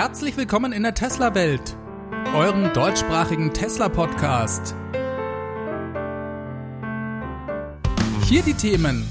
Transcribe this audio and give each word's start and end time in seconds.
Herzlich 0.00 0.38
willkommen 0.38 0.72
in 0.72 0.82
der 0.82 0.94
Tesla-Welt, 0.94 1.76
eurem 2.34 2.72
deutschsprachigen 2.72 3.52
Tesla-Podcast. 3.52 4.74
Hier 8.24 8.40
die 8.40 8.54
Themen. 8.54 9.06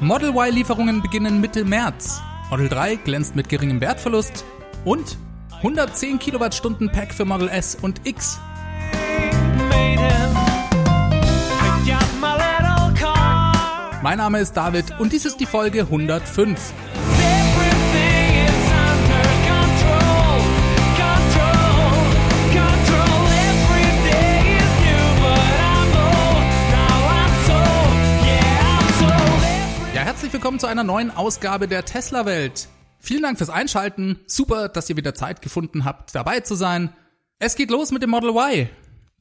Model 0.00 0.30
Y-Lieferungen 0.30 1.00
beginnen 1.00 1.40
Mitte 1.40 1.64
März. 1.64 2.20
Model 2.50 2.68
3 2.68 2.96
glänzt 2.96 3.36
mit 3.36 3.48
geringem 3.48 3.80
Wertverlust. 3.80 4.44
Und 4.84 5.16
110 5.58 6.18
Kilowattstunden 6.18 6.90
Pack 6.90 7.14
für 7.14 7.24
Model 7.24 7.48
S 7.48 7.76
und 7.80 8.00
X. 8.04 8.40
Mein 14.02 14.18
Name 14.18 14.40
ist 14.40 14.54
David 14.56 14.98
und 14.98 15.12
dies 15.12 15.24
ist 15.24 15.38
die 15.38 15.46
Folge 15.46 15.82
105. 15.82 16.72
herzlich 30.26 30.42
willkommen 30.42 30.58
zu 30.58 30.66
einer 30.66 30.82
neuen 30.82 31.12
Ausgabe 31.12 31.68
der 31.68 31.84
Tesla 31.84 32.26
Welt. 32.26 32.66
Vielen 32.98 33.22
Dank 33.22 33.38
fürs 33.38 33.48
Einschalten. 33.48 34.18
Super, 34.26 34.68
dass 34.68 34.90
ihr 34.90 34.96
wieder 34.96 35.14
Zeit 35.14 35.40
gefunden 35.40 35.84
habt, 35.84 36.16
dabei 36.16 36.40
zu 36.40 36.56
sein. 36.56 36.92
Es 37.38 37.54
geht 37.54 37.70
los 37.70 37.92
mit 37.92 38.02
dem 38.02 38.10
Model 38.10 38.30
Y. 38.30 38.68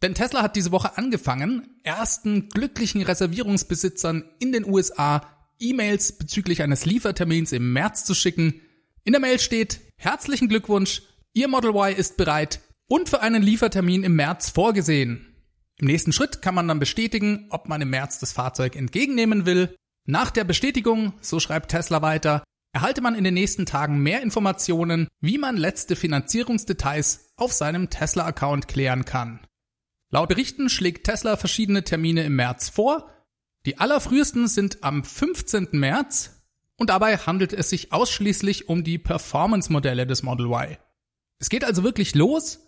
Denn 0.02 0.16
Tesla 0.16 0.42
hat 0.42 0.56
diese 0.56 0.72
Woche 0.72 0.98
angefangen, 0.98 1.80
ersten 1.84 2.50
glücklichen 2.50 3.04
Reservierungsbesitzern 3.04 4.24
in 4.40 4.52
den 4.52 4.66
USA 4.66 5.22
E-Mails 5.60 6.18
bezüglich 6.18 6.64
eines 6.64 6.88
Liefertermins 6.88 7.52
im 7.52 7.72
März 7.72 8.04
zu 8.04 8.16
schicken. 8.16 8.62
In 9.04 9.12
der 9.12 9.22
Mail 9.22 9.38
steht, 9.38 9.82
herzlichen 9.98 10.50
Glückwunsch, 10.50 11.04
Ihr 11.34 11.50
Model 11.50 11.70
Y 11.70 11.96
ist 11.96 12.18
bereit 12.18 12.62
und 12.88 13.10
für 13.10 13.22
einen 13.22 13.44
Liefertermin 13.44 14.04
im 14.04 14.16
März 14.16 14.50
vorgesehen. 14.50 15.36
Im 15.78 15.86
nächsten 15.86 16.14
Schritt 16.14 16.42
kann 16.42 16.56
man 16.56 16.68
dann 16.68 16.80
bestätigen, 16.80 17.46
ob 17.52 17.70
man 17.70 17.82
im 17.82 17.92
März 17.92 18.18
das 18.18 18.32
Fahrzeug 18.32 18.76
entgegennehmen 18.76 19.46
will. 19.46 19.76
Nach 20.06 20.30
der 20.30 20.44
Bestätigung, 20.44 21.14
so 21.20 21.40
schreibt 21.40 21.72
Tesla 21.72 22.02
weiter, 22.02 22.44
erhalte 22.74 23.02
man 23.02 23.16
in 23.16 23.24
den 23.24 23.34
nächsten 23.34 23.66
Tagen 23.66 24.00
mehr 24.00 24.22
Informationen, 24.22 25.08
wie 25.20 25.38
man 25.38 25.58
letzte 25.58 25.96
Finanzierungsdetails 25.96 27.34
auf 27.38 27.54
seinem 27.54 27.90
Tesla-Account 27.90 28.68
klären 28.68 29.06
kann. 29.06 29.40
Laut 30.12 30.30
Berichten 30.30 30.70
schlägt 30.70 31.06
Tesla 31.06 31.38
verschiedene 31.38 31.84
Termine 31.84 32.24
im 32.24 32.36
März 32.36 32.70
vor. 32.70 33.12
Die 33.66 33.80
allerfrühesten 33.80 34.48
sind 34.48 34.84
am 34.84 35.04
15. 35.04 35.70
März 35.72 36.44
und 36.78 36.92
dabei 36.92 37.18
handelt 37.18 37.54
es 37.54 37.70
sich 37.70 37.92
ausschließlich 37.92 38.70
um 38.70 38.84
die 38.84 39.00
Performance-Modelle 39.00 40.06
des 40.06 40.22
Model 40.22 40.46
Y. 40.46 40.78
Es 41.40 41.50
geht 41.50 41.64
also 41.64 41.84
wirklich 41.84 42.14
los. 42.14 42.60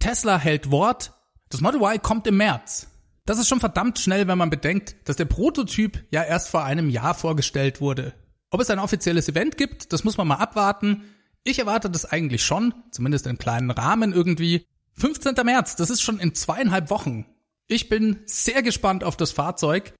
Tesla 0.00 0.38
hält 0.38 0.72
Wort. 0.72 1.12
Das 1.48 1.60
Model 1.60 1.80
Y 1.80 2.02
kommt 2.02 2.26
im 2.26 2.38
März. 2.38 2.88
Das 3.24 3.38
ist 3.38 3.48
schon 3.48 3.60
verdammt 3.60 3.98
schnell, 3.98 4.26
wenn 4.26 4.38
man 4.38 4.50
bedenkt, 4.50 4.96
dass 5.08 5.16
der 5.16 5.26
Prototyp 5.26 6.04
ja 6.10 6.24
erst 6.24 6.48
vor 6.48 6.64
einem 6.64 6.90
Jahr 6.90 7.14
vorgestellt 7.14 7.80
wurde. 7.80 8.14
Ob 8.50 8.60
es 8.60 8.70
ein 8.70 8.80
offizielles 8.80 9.28
Event 9.28 9.56
gibt, 9.56 9.92
das 9.92 10.04
muss 10.04 10.16
man 10.16 10.26
mal 10.26 10.36
abwarten. 10.36 11.04
Ich 11.44 11.58
erwarte 11.58 11.88
das 11.88 12.04
eigentlich 12.04 12.44
schon, 12.44 12.74
zumindest 12.90 13.26
in 13.26 13.38
kleinen 13.38 13.70
Rahmen 13.70 14.12
irgendwie. 14.12 14.66
15. 14.94 15.34
März, 15.44 15.76
das 15.76 15.90
ist 15.90 16.02
schon 16.02 16.18
in 16.18 16.34
zweieinhalb 16.34 16.90
Wochen. 16.90 17.24
Ich 17.68 17.88
bin 17.88 18.20
sehr 18.26 18.62
gespannt 18.62 19.04
auf 19.04 19.16
das 19.16 19.32
Fahrzeug. 19.32 19.94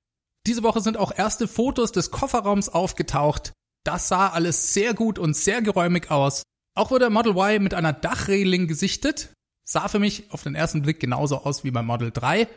Diese 0.46 0.62
Woche 0.64 0.80
sind 0.80 0.96
auch 0.96 1.16
erste 1.16 1.46
Fotos 1.46 1.92
des 1.92 2.10
Kofferraums 2.10 2.68
aufgetaucht. 2.68 3.52
Das 3.84 4.08
sah 4.08 4.28
alles 4.28 4.74
sehr 4.74 4.94
gut 4.94 5.18
und 5.18 5.34
sehr 5.34 5.62
geräumig 5.62 6.10
aus. 6.10 6.42
Auch 6.74 6.90
wurde 6.90 7.08
Model 7.10 7.36
Y 7.36 7.62
mit 7.62 7.74
einer 7.74 7.92
Dachreling 7.92 8.66
gesichtet. 8.66 9.32
Sah 9.64 9.88
für 9.88 9.98
mich 9.98 10.30
auf 10.32 10.42
den 10.42 10.54
ersten 10.54 10.82
Blick 10.82 11.00
genauso 11.00 11.38
aus 11.38 11.64
wie 11.64 11.70
beim 11.70 11.86
Model 11.86 12.10
3. 12.10 12.48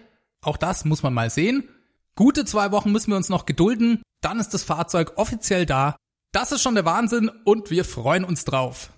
Auch 0.46 0.58
das 0.58 0.86
muss 0.86 1.02
man 1.02 1.14
mal 1.14 1.30
sehen. 1.30 1.68
Gute 2.16 2.46
zwei 2.46 2.72
Wochen 2.72 2.92
müssen 2.92 3.10
wir 3.10 3.18
uns 3.18 3.30
noch 3.30 3.46
gedulden, 3.46 4.02
dann 4.22 4.40
ist 4.40 4.54
das 4.54 4.64
Fahrzeug 4.64 5.14
offiziell 5.18 5.66
da. 5.66 5.98
Das 6.32 6.52
ist 6.52 6.62
schon 6.62 6.76
der 6.76 6.86
Wahnsinn 6.86 7.30
und 7.44 7.72
wir 7.72 7.84
freuen 7.84 8.24
uns 8.24 8.46
drauf. 8.46 8.92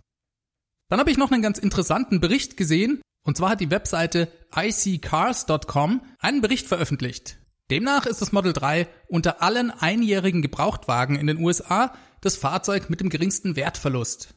Dann 0.89 0.99
habe 0.99 1.09
ich 1.09 1.17
noch 1.17 1.31
einen 1.31 1.41
ganz 1.41 1.57
interessanten 1.57 2.19
Bericht 2.19 2.57
gesehen, 2.57 3.01
und 3.23 3.37
zwar 3.37 3.51
hat 3.51 3.61
die 3.61 3.71
Webseite 3.71 4.31
iccars.com 4.55 6.01
einen 6.19 6.41
Bericht 6.41 6.67
veröffentlicht. 6.67 7.37
Demnach 7.71 8.05
ist 8.05 8.21
das 8.21 8.31
Model 8.31 8.53
3 8.53 8.87
unter 9.07 9.41
allen 9.41 9.71
einjährigen 9.71 10.41
Gebrauchtwagen 10.41 11.17
in 11.17 11.27
den 11.27 11.37
USA 11.37 11.93
das 12.21 12.37
Fahrzeug 12.37 12.89
mit 12.89 13.01
dem 13.01 13.09
geringsten 13.09 13.55
Wertverlust. 13.55 14.33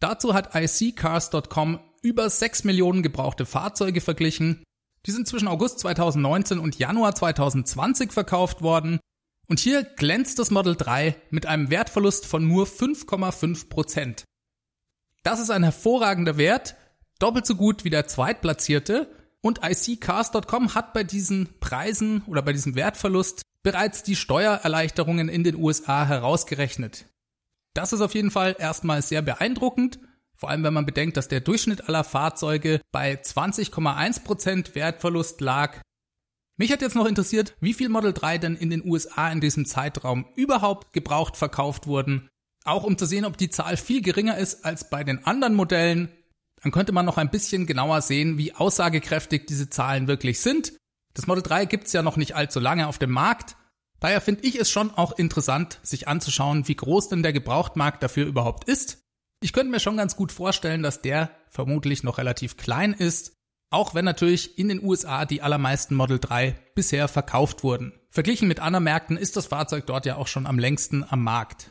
Dazu 0.00 0.34
hat 0.34 0.54
iccars.com 0.54 1.80
über 2.02 2.28
6 2.28 2.64
Millionen 2.64 3.02
gebrauchte 3.02 3.46
Fahrzeuge 3.46 4.00
verglichen 4.00 4.64
die 5.06 5.12
sind 5.12 5.28
zwischen 5.28 5.48
August 5.48 5.78
2019 5.80 6.58
und 6.58 6.78
Januar 6.78 7.14
2020 7.14 8.12
verkauft 8.12 8.62
worden. 8.62 8.98
Und 9.48 9.60
hier 9.60 9.84
glänzt 9.84 10.38
das 10.40 10.50
Model 10.50 10.74
3 10.74 11.16
mit 11.30 11.46
einem 11.46 11.70
Wertverlust 11.70 12.26
von 12.26 12.46
nur 12.46 12.66
5,5%. 12.66 14.24
Das 15.22 15.40
ist 15.40 15.50
ein 15.50 15.62
hervorragender 15.62 16.36
Wert, 16.36 16.76
doppelt 17.20 17.46
so 17.46 17.54
gut 17.54 17.84
wie 17.84 17.90
der 17.90 18.08
zweitplatzierte. 18.08 19.08
Und 19.40 19.60
iccars.com 19.62 20.74
hat 20.74 20.92
bei 20.92 21.04
diesen 21.04 21.60
Preisen 21.60 22.22
oder 22.26 22.42
bei 22.42 22.52
diesem 22.52 22.74
Wertverlust 22.74 23.42
bereits 23.62 24.02
die 24.02 24.16
Steuererleichterungen 24.16 25.28
in 25.28 25.44
den 25.44 25.54
USA 25.54 26.04
herausgerechnet. 26.04 27.06
Das 27.74 27.92
ist 27.92 28.00
auf 28.00 28.14
jeden 28.14 28.32
Fall 28.32 28.56
erstmal 28.58 29.02
sehr 29.02 29.22
beeindruckend 29.22 30.00
vor 30.36 30.50
allem, 30.50 30.62
wenn 30.64 30.74
man 30.74 30.86
bedenkt, 30.86 31.16
dass 31.16 31.28
der 31.28 31.40
Durchschnitt 31.40 31.88
aller 31.88 32.04
Fahrzeuge 32.04 32.80
bei 32.92 33.14
20,1% 33.14 34.74
Wertverlust 34.74 35.40
lag. 35.40 35.80
Mich 36.58 36.72
hat 36.72 36.82
jetzt 36.82 36.96
noch 36.96 37.06
interessiert, 37.06 37.54
wie 37.60 37.74
viel 37.74 37.88
Model 37.88 38.12
3 38.12 38.38
denn 38.38 38.56
in 38.56 38.70
den 38.70 38.84
USA 38.84 39.30
in 39.30 39.40
diesem 39.40 39.66
Zeitraum 39.66 40.26
überhaupt 40.36 40.92
gebraucht 40.92 41.36
verkauft 41.36 41.86
wurden. 41.86 42.28
Auch 42.64 42.84
um 42.84 42.98
zu 42.98 43.06
sehen, 43.06 43.24
ob 43.24 43.36
die 43.36 43.50
Zahl 43.50 43.76
viel 43.76 44.02
geringer 44.02 44.38
ist 44.38 44.64
als 44.64 44.90
bei 44.90 45.04
den 45.04 45.24
anderen 45.24 45.54
Modellen. 45.54 46.10
Dann 46.62 46.72
könnte 46.72 46.92
man 46.92 47.06
noch 47.06 47.18
ein 47.18 47.30
bisschen 47.30 47.66
genauer 47.66 48.00
sehen, 48.00 48.38
wie 48.38 48.54
aussagekräftig 48.54 49.46
diese 49.46 49.70
Zahlen 49.70 50.08
wirklich 50.08 50.40
sind. 50.40 50.72
Das 51.14 51.26
Model 51.26 51.42
3 51.42 51.66
gibt's 51.66 51.92
ja 51.92 52.02
noch 52.02 52.16
nicht 52.16 52.34
allzu 52.34 52.58
lange 52.58 52.88
auf 52.88 52.98
dem 52.98 53.10
Markt. 53.10 53.56
Daher 54.00 54.20
finde 54.20 54.44
ich 54.44 54.58
es 54.58 54.70
schon 54.70 54.90
auch 54.90 55.12
interessant, 55.18 55.78
sich 55.82 56.08
anzuschauen, 56.08 56.68
wie 56.68 56.76
groß 56.76 57.08
denn 57.08 57.22
der 57.22 57.32
Gebrauchtmarkt 57.32 58.02
dafür 58.02 58.26
überhaupt 58.26 58.64
ist. 58.64 59.05
Ich 59.40 59.52
könnte 59.52 59.70
mir 59.70 59.80
schon 59.80 59.96
ganz 59.96 60.16
gut 60.16 60.32
vorstellen, 60.32 60.82
dass 60.82 61.02
der 61.02 61.30
vermutlich 61.50 62.02
noch 62.02 62.18
relativ 62.18 62.56
klein 62.56 62.92
ist, 62.92 63.36
auch 63.70 63.94
wenn 63.94 64.04
natürlich 64.04 64.58
in 64.58 64.68
den 64.68 64.82
USA 64.82 65.24
die 65.24 65.42
allermeisten 65.42 65.94
Model 65.94 66.18
3 66.18 66.56
bisher 66.74 67.08
verkauft 67.08 67.62
wurden. 67.62 67.92
Verglichen 68.10 68.48
mit 68.48 68.60
anderen 68.60 68.84
Märkten 68.84 69.16
ist 69.16 69.36
das 69.36 69.46
Fahrzeug 69.46 69.86
dort 69.86 70.06
ja 70.06 70.16
auch 70.16 70.26
schon 70.26 70.46
am 70.46 70.58
längsten 70.58 71.04
am 71.08 71.22
Markt. 71.22 71.70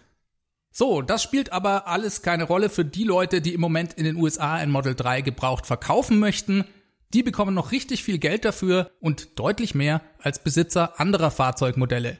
So, 0.71 1.01
das 1.01 1.23
spielt 1.23 1.53
aber 1.53 1.87
alles 1.87 2.21
keine 2.21 2.43
Rolle 2.43 2.69
für 2.69 2.83
die 2.83 3.05
Leute, 3.05 3.41
die 3.41 3.53
im 3.53 3.61
Moment 3.61 3.93
in 3.93 4.03
den 4.03 4.17
USA 4.17 4.55
ein 4.55 4.69
Model 4.69 4.93
3 4.93 5.21
gebraucht 5.21 5.65
verkaufen 5.65 6.19
möchten. 6.19 6.65
Die 7.13 7.23
bekommen 7.23 7.55
noch 7.55 7.71
richtig 7.71 8.03
viel 8.03 8.17
Geld 8.17 8.43
dafür 8.43 8.91
und 8.99 9.39
deutlich 9.39 9.73
mehr 9.73 10.01
als 10.19 10.43
Besitzer 10.43 10.99
anderer 10.99 11.31
Fahrzeugmodelle. 11.31 12.19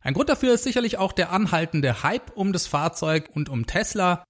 Ein 0.00 0.14
Grund 0.14 0.30
dafür 0.30 0.54
ist 0.54 0.64
sicherlich 0.64 0.96
auch 0.96 1.12
der 1.12 1.32
anhaltende 1.32 2.02
Hype 2.02 2.34
um 2.34 2.54
das 2.54 2.66
Fahrzeug 2.66 3.28
und 3.34 3.50
um 3.50 3.66
Tesla. 3.66 4.24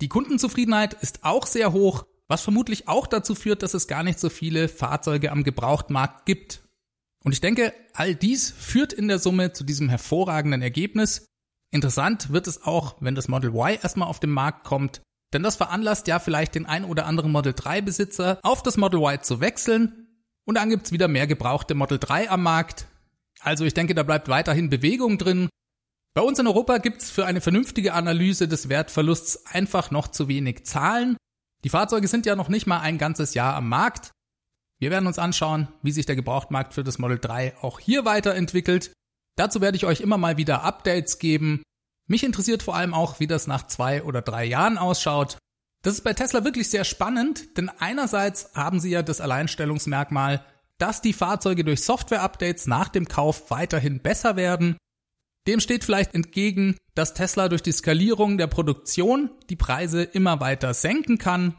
Die 0.00 0.08
Kundenzufriedenheit 0.08 0.94
ist 0.94 1.24
auch 1.24 1.46
sehr 1.46 1.72
hoch, 1.72 2.06
was 2.28 2.42
vermutlich 2.42 2.86
auch 2.86 3.06
dazu 3.06 3.34
führt, 3.34 3.62
dass 3.62 3.74
es 3.74 3.88
gar 3.88 4.02
nicht 4.02 4.20
so 4.20 4.28
viele 4.28 4.68
Fahrzeuge 4.68 5.32
am 5.32 5.42
Gebrauchtmarkt 5.42 6.24
gibt. 6.24 6.62
Und 7.24 7.32
ich 7.32 7.40
denke, 7.40 7.72
all 7.94 8.14
dies 8.14 8.50
führt 8.50 8.92
in 8.92 9.08
der 9.08 9.18
Summe 9.18 9.52
zu 9.52 9.64
diesem 9.64 9.88
hervorragenden 9.88 10.62
Ergebnis. 10.62 11.26
Interessant 11.72 12.32
wird 12.32 12.46
es 12.46 12.62
auch, 12.62 12.96
wenn 13.00 13.16
das 13.16 13.28
Model 13.28 13.50
Y 13.50 13.78
erstmal 13.82 14.08
auf 14.08 14.20
den 14.20 14.30
Markt 14.30 14.64
kommt, 14.64 15.02
denn 15.32 15.42
das 15.42 15.56
veranlasst 15.56 16.06
ja 16.06 16.20
vielleicht 16.20 16.54
den 16.54 16.66
ein 16.66 16.84
oder 16.84 17.06
anderen 17.06 17.32
Model 17.32 17.52
3 17.52 17.82
Besitzer 17.82 18.38
auf 18.42 18.62
das 18.62 18.76
Model 18.76 19.00
Y 19.00 19.22
zu 19.22 19.40
wechseln 19.40 20.06
und 20.44 20.54
dann 20.54 20.70
gibt's 20.70 20.92
wieder 20.92 21.08
mehr 21.08 21.26
gebrauchte 21.26 21.74
Model 21.74 21.98
3 21.98 22.30
am 22.30 22.42
Markt. 22.42 22.86
Also 23.40 23.64
ich 23.64 23.74
denke, 23.74 23.94
da 23.94 24.04
bleibt 24.04 24.28
weiterhin 24.28 24.70
Bewegung 24.70 25.18
drin 25.18 25.48
bei 26.18 26.24
uns 26.24 26.40
in 26.40 26.48
Europa 26.48 26.78
gibt's 26.78 27.12
für 27.12 27.26
eine 27.26 27.40
vernünftige 27.40 27.94
Analyse 27.94 28.48
des 28.48 28.68
Wertverlusts 28.68 29.46
einfach 29.46 29.92
noch 29.92 30.08
zu 30.08 30.26
wenig 30.26 30.66
Zahlen. 30.66 31.16
Die 31.62 31.68
Fahrzeuge 31.68 32.08
sind 32.08 32.26
ja 32.26 32.34
noch 32.34 32.48
nicht 32.48 32.66
mal 32.66 32.80
ein 32.80 32.98
ganzes 32.98 33.34
Jahr 33.34 33.54
am 33.54 33.68
Markt. 33.68 34.10
Wir 34.80 34.90
werden 34.90 35.06
uns 35.06 35.20
anschauen, 35.20 35.68
wie 35.80 35.92
sich 35.92 36.06
der 36.06 36.16
Gebrauchtmarkt 36.16 36.74
für 36.74 36.82
das 36.82 36.98
Model 36.98 37.20
3 37.20 37.58
auch 37.62 37.78
hier 37.78 38.04
weiterentwickelt. 38.04 38.90
Dazu 39.36 39.60
werde 39.60 39.76
ich 39.76 39.86
euch 39.86 40.00
immer 40.00 40.18
mal 40.18 40.36
wieder 40.36 40.64
Updates 40.64 41.20
geben. 41.20 41.62
Mich 42.08 42.24
interessiert 42.24 42.64
vor 42.64 42.74
allem 42.74 42.94
auch, 42.94 43.20
wie 43.20 43.28
das 43.28 43.46
nach 43.46 43.68
zwei 43.68 44.02
oder 44.02 44.20
drei 44.20 44.44
Jahren 44.44 44.76
ausschaut. 44.76 45.38
Das 45.84 45.94
ist 45.94 46.02
bei 46.02 46.14
Tesla 46.14 46.42
wirklich 46.42 46.68
sehr 46.68 46.82
spannend, 46.82 47.56
denn 47.56 47.70
einerseits 47.78 48.56
haben 48.56 48.80
sie 48.80 48.90
ja 48.90 49.02
das 49.02 49.20
Alleinstellungsmerkmal, 49.20 50.44
dass 50.78 51.00
die 51.00 51.12
Fahrzeuge 51.12 51.62
durch 51.62 51.84
Software-Updates 51.84 52.66
nach 52.66 52.88
dem 52.88 53.06
Kauf 53.06 53.52
weiterhin 53.52 54.00
besser 54.00 54.34
werden 54.34 54.78
Dem 55.48 55.60
steht 55.60 55.82
vielleicht 55.82 56.14
entgegen, 56.14 56.76
dass 56.94 57.14
Tesla 57.14 57.48
durch 57.48 57.62
die 57.62 57.72
Skalierung 57.72 58.36
der 58.36 58.48
Produktion 58.48 59.30
die 59.48 59.56
Preise 59.56 60.02
immer 60.02 60.40
weiter 60.40 60.74
senken 60.74 61.16
kann. 61.16 61.56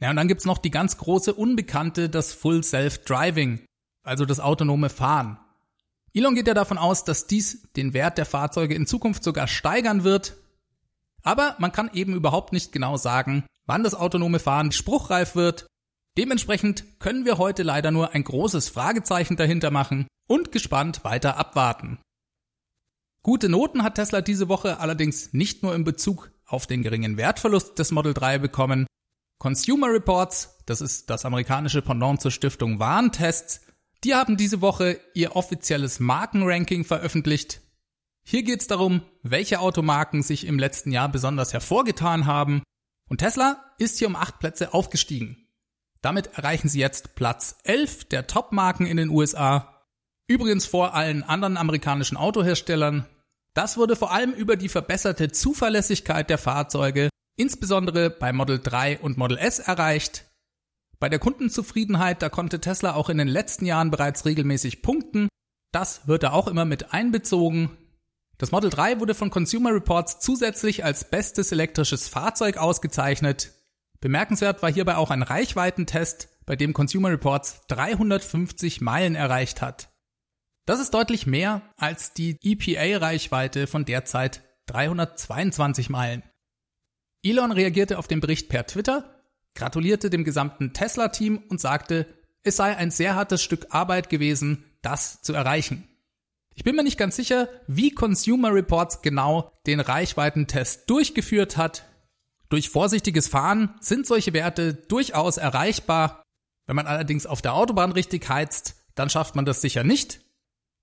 Ja, 0.00 0.08
und 0.08 0.16
dann 0.16 0.26
gibt's 0.26 0.46
noch 0.46 0.56
die 0.56 0.70
ganz 0.70 0.96
große 0.96 1.34
Unbekannte, 1.34 2.08
das 2.08 2.32
Full 2.32 2.64
Self-Driving, 2.64 3.60
also 4.02 4.24
das 4.24 4.40
autonome 4.40 4.88
Fahren. 4.88 5.36
Elon 6.14 6.34
geht 6.34 6.48
ja 6.48 6.54
davon 6.54 6.78
aus, 6.78 7.04
dass 7.04 7.26
dies 7.26 7.70
den 7.76 7.92
Wert 7.92 8.16
der 8.16 8.24
Fahrzeuge 8.24 8.74
in 8.74 8.86
Zukunft 8.86 9.22
sogar 9.22 9.48
steigern 9.48 10.02
wird. 10.02 10.38
Aber 11.22 11.56
man 11.58 11.72
kann 11.72 11.90
eben 11.92 12.14
überhaupt 12.14 12.54
nicht 12.54 12.72
genau 12.72 12.96
sagen, 12.96 13.44
wann 13.66 13.84
das 13.84 13.94
autonome 13.94 14.38
Fahren 14.38 14.72
spruchreif 14.72 15.36
wird. 15.36 15.66
Dementsprechend 16.16 16.98
können 17.00 17.26
wir 17.26 17.36
heute 17.36 17.64
leider 17.64 17.90
nur 17.90 18.14
ein 18.14 18.24
großes 18.24 18.70
Fragezeichen 18.70 19.36
dahinter 19.36 19.70
machen 19.70 20.06
und 20.26 20.52
gespannt 20.52 21.04
weiter 21.04 21.36
abwarten. 21.36 21.98
Gute 23.26 23.48
Noten 23.48 23.82
hat 23.82 23.96
Tesla 23.96 24.20
diese 24.20 24.48
Woche 24.48 24.78
allerdings 24.78 25.32
nicht 25.32 25.64
nur 25.64 25.74
in 25.74 25.82
Bezug 25.82 26.30
auf 26.46 26.68
den 26.68 26.84
geringen 26.84 27.16
Wertverlust 27.16 27.76
des 27.76 27.90
Model 27.90 28.14
3 28.14 28.38
bekommen. 28.38 28.86
Consumer 29.40 29.88
Reports, 29.88 30.62
das 30.64 30.80
ist 30.80 31.10
das 31.10 31.24
amerikanische 31.24 31.82
Pendant 31.82 32.20
zur 32.20 32.30
Stiftung 32.30 32.78
Warntests, 32.78 33.62
die 34.04 34.14
haben 34.14 34.36
diese 34.36 34.60
Woche 34.60 35.00
ihr 35.12 35.34
offizielles 35.34 35.98
Markenranking 35.98 36.84
veröffentlicht. 36.84 37.62
Hier 38.24 38.44
geht 38.44 38.60
es 38.60 38.68
darum, 38.68 39.02
welche 39.24 39.58
Automarken 39.58 40.22
sich 40.22 40.46
im 40.46 40.60
letzten 40.60 40.92
Jahr 40.92 41.08
besonders 41.08 41.52
hervorgetan 41.52 42.26
haben. 42.26 42.62
Und 43.10 43.18
Tesla 43.18 43.60
ist 43.78 43.98
hier 43.98 44.06
um 44.06 44.14
acht 44.14 44.38
Plätze 44.38 44.72
aufgestiegen. 44.72 45.48
Damit 46.00 46.28
erreichen 46.38 46.68
sie 46.68 46.78
jetzt 46.78 47.16
Platz 47.16 47.56
11 47.64 48.04
der 48.04 48.28
Top-Marken 48.28 48.86
in 48.86 48.98
den 48.98 49.10
USA. 49.10 49.82
Übrigens 50.28 50.64
vor 50.64 50.94
allen 50.94 51.24
anderen 51.24 51.56
amerikanischen 51.56 52.16
Autoherstellern, 52.16 53.04
das 53.56 53.78
wurde 53.78 53.96
vor 53.96 54.12
allem 54.12 54.32
über 54.32 54.56
die 54.56 54.68
verbesserte 54.68 55.32
Zuverlässigkeit 55.32 56.28
der 56.28 56.36
Fahrzeuge, 56.36 57.08
insbesondere 57.38 58.10
bei 58.10 58.30
Model 58.34 58.60
3 58.62 58.98
und 58.98 59.16
Model 59.16 59.38
S 59.38 59.60
erreicht. 59.60 60.26
Bei 60.98 61.08
der 61.08 61.18
Kundenzufriedenheit, 61.18 62.20
da 62.20 62.28
konnte 62.28 62.60
Tesla 62.60 62.94
auch 62.94 63.08
in 63.08 63.16
den 63.16 63.28
letzten 63.28 63.64
Jahren 63.64 63.90
bereits 63.90 64.26
regelmäßig 64.26 64.82
punkten. 64.82 65.28
Das 65.72 66.06
wird 66.06 66.22
da 66.22 66.32
auch 66.32 66.48
immer 66.48 66.66
mit 66.66 66.92
einbezogen. 66.92 67.78
Das 68.36 68.52
Model 68.52 68.68
3 68.68 69.00
wurde 69.00 69.14
von 69.14 69.30
Consumer 69.30 69.72
Reports 69.72 70.20
zusätzlich 70.20 70.84
als 70.84 71.08
bestes 71.08 71.50
elektrisches 71.50 72.08
Fahrzeug 72.08 72.58
ausgezeichnet. 72.58 73.52
Bemerkenswert 74.00 74.62
war 74.62 74.70
hierbei 74.70 74.96
auch 74.96 75.10
ein 75.10 75.22
Reichweitentest, 75.22 76.28
bei 76.44 76.56
dem 76.56 76.74
Consumer 76.74 77.08
Reports 77.08 77.62
350 77.68 78.82
Meilen 78.82 79.14
erreicht 79.14 79.62
hat. 79.62 79.95
Das 80.66 80.80
ist 80.80 80.92
deutlich 80.94 81.28
mehr 81.28 81.62
als 81.76 82.12
die 82.12 82.38
EPA-Reichweite 82.42 83.68
von 83.68 83.84
derzeit 83.84 84.42
322 84.66 85.90
Meilen. 85.90 86.24
Elon 87.22 87.52
reagierte 87.52 87.98
auf 87.98 88.08
den 88.08 88.18
Bericht 88.18 88.48
per 88.48 88.66
Twitter, 88.66 89.22
gratulierte 89.54 90.10
dem 90.10 90.24
gesamten 90.24 90.72
Tesla-Team 90.72 91.40
und 91.48 91.60
sagte, 91.60 92.06
es 92.42 92.56
sei 92.56 92.76
ein 92.76 92.90
sehr 92.90 93.14
hartes 93.14 93.44
Stück 93.44 93.68
Arbeit 93.70 94.10
gewesen, 94.10 94.64
das 94.82 95.22
zu 95.22 95.32
erreichen. 95.32 95.88
Ich 96.56 96.64
bin 96.64 96.74
mir 96.74 96.82
nicht 96.82 96.98
ganz 96.98 97.14
sicher, 97.14 97.48
wie 97.68 97.92
Consumer 97.92 98.52
Reports 98.52 99.02
genau 99.02 99.52
den 99.66 99.78
Reichweitentest 99.78 100.90
durchgeführt 100.90 101.56
hat. 101.56 101.84
Durch 102.48 102.70
vorsichtiges 102.70 103.28
Fahren 103.28 103.74
sind 103.80 104.06
solche 104.06 104.32
Werte 104.32 104.74
durchaus 104.74 105.36
erreichbar. 105.36 106.24
Wenn 106.66 106.76
man 106.76 106.86
allerdings 106.88 107.26
auf 107.26 107.40
der 107.40 107.54
Autobahn 107.54 107.92
richtig 107.92 108.28
heizt, 108.28 108.74
dann 108.96 109.10
schafft 109.10 109.36
man 109.36 109.44
das 109.44 109.60
sicher 109.60 109.84
nicht. 109.84 110.25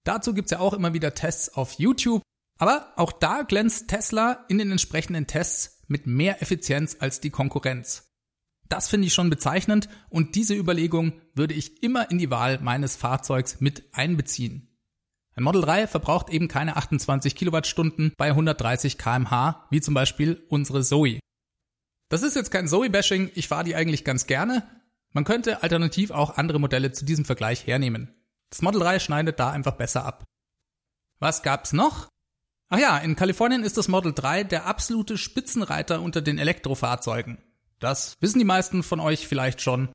Dazu 0.04 0.34
gibt's 0.34 0.52
ja 0.52 0.60
auch 0.60 0.74
immer 0.74 0.94
wieder 0.94 1.14
Tests 1.14 1.50
auf 1.54 1.74
YouTube. 1.74 2.22
Aber 2.60 2.94
auch 2.98 3.12
da 3.12 3.42
glänzt 3.42 3.88
Tesla 3.88 4.46
in 4.48 4.58
den 4.58 4.72
entsprechenden 4.72 5.28
Tests 5.28 5.82
mit 5.88 6.08
mehr 6.08 6.42
Effizienz 6.42 6.98
als 7.00 7.20
die 7.20 7.30
Konkurrenz. 7.30 8.10
Das 8.70 8.90
finde 8.90 9.08
ich 9.08 9.14
schon 9.14 9.30
bezeichnend 9.30 9.90
und 10.10 10.36
diese 10.36 10.56
Überlegung 10.56 11.14
würde 11.36 11.54
ich 11.54 11.84
immer 11.84 12.10
in 12.10 12.18
die 12.18 12.32
Wahl 12.32 12.60
meines 12.60 12.96
Fahrzeugs 12.96 13.60
mit 13.60 13.84
einbeziehen. 13.92 14.70
Ein 15.36 15.44
Model 15.44 15.62
3 15.62 15.88
verbraucht 15.88 16.30
eben 16.30 16.48
keine 16.48 16.78
28 16.78 17.36
Kilowattstunden 17.36 18.14
bei 18.18 18.30
130 18.30 18.98
kmh, 18.98 19.68
wie 19.72 19.82
zum 19.82 19.94
Beispiel 19.94 20.44
unsere 20.50 20.84
Zoe. 20.84 21.20
Das 22.10 22.22
ist 22.22 22.36
jetzt 22.36 22.52
kein 22.52 22.68
Zoe-Bashing, 22.68 23.32
ich 23.34 23.48
fahre 23.48 23.64
die 23.64 23.76
eigentlich 23.76 24.04
ganz 24.04 24.28
gerne. 24.28 24.64
Man 25.12 25.24
könnte 25.24 25.64
alternativ 25.64 26.12
auch 26.12 26.38
andere 26.38 26.60
Modelle 26.60 26.92
zu 26.92 27.06
diesem 27.06 27.26
Vergleich 27.26 27.66
hernehmen. 27.66 28.14
Das 28.54 28.62
Model 28.62 28.82
3 28.82 29.00
schneidet 29.00 29.40
da 29.40 29.50
einfach 29.50 29.72
besser 29.72 30.06
ab. 30.06 30.26
Was 31.20 31.42
gab's 31.42 31.74
noch? 31.74 32.08
Ach 32.70 32.78
ja, 32.78 33.00
in 33.00 33.16
Kalifornien 33.16 33.64
ist 33.64 33.80
das 33.80 33.88
Model 33.88 34.14
3 34.14 34.44
der 34.44 34.68
absolute 34.68 35.18
Spitzenreiter 35.18 36.04
unter 36.04 36.22
den 36.22 36.38
Elektrofahrzeugen. 36.38 37.40
Das 37.80 38.14
wissen 38.20 38.38
die 38.38 38.46
meisten 38.46 38.84
von 38.84 39.00
euch 39.00 39.28
vielleicht 39.28 39.62
schon. 39.62 39.90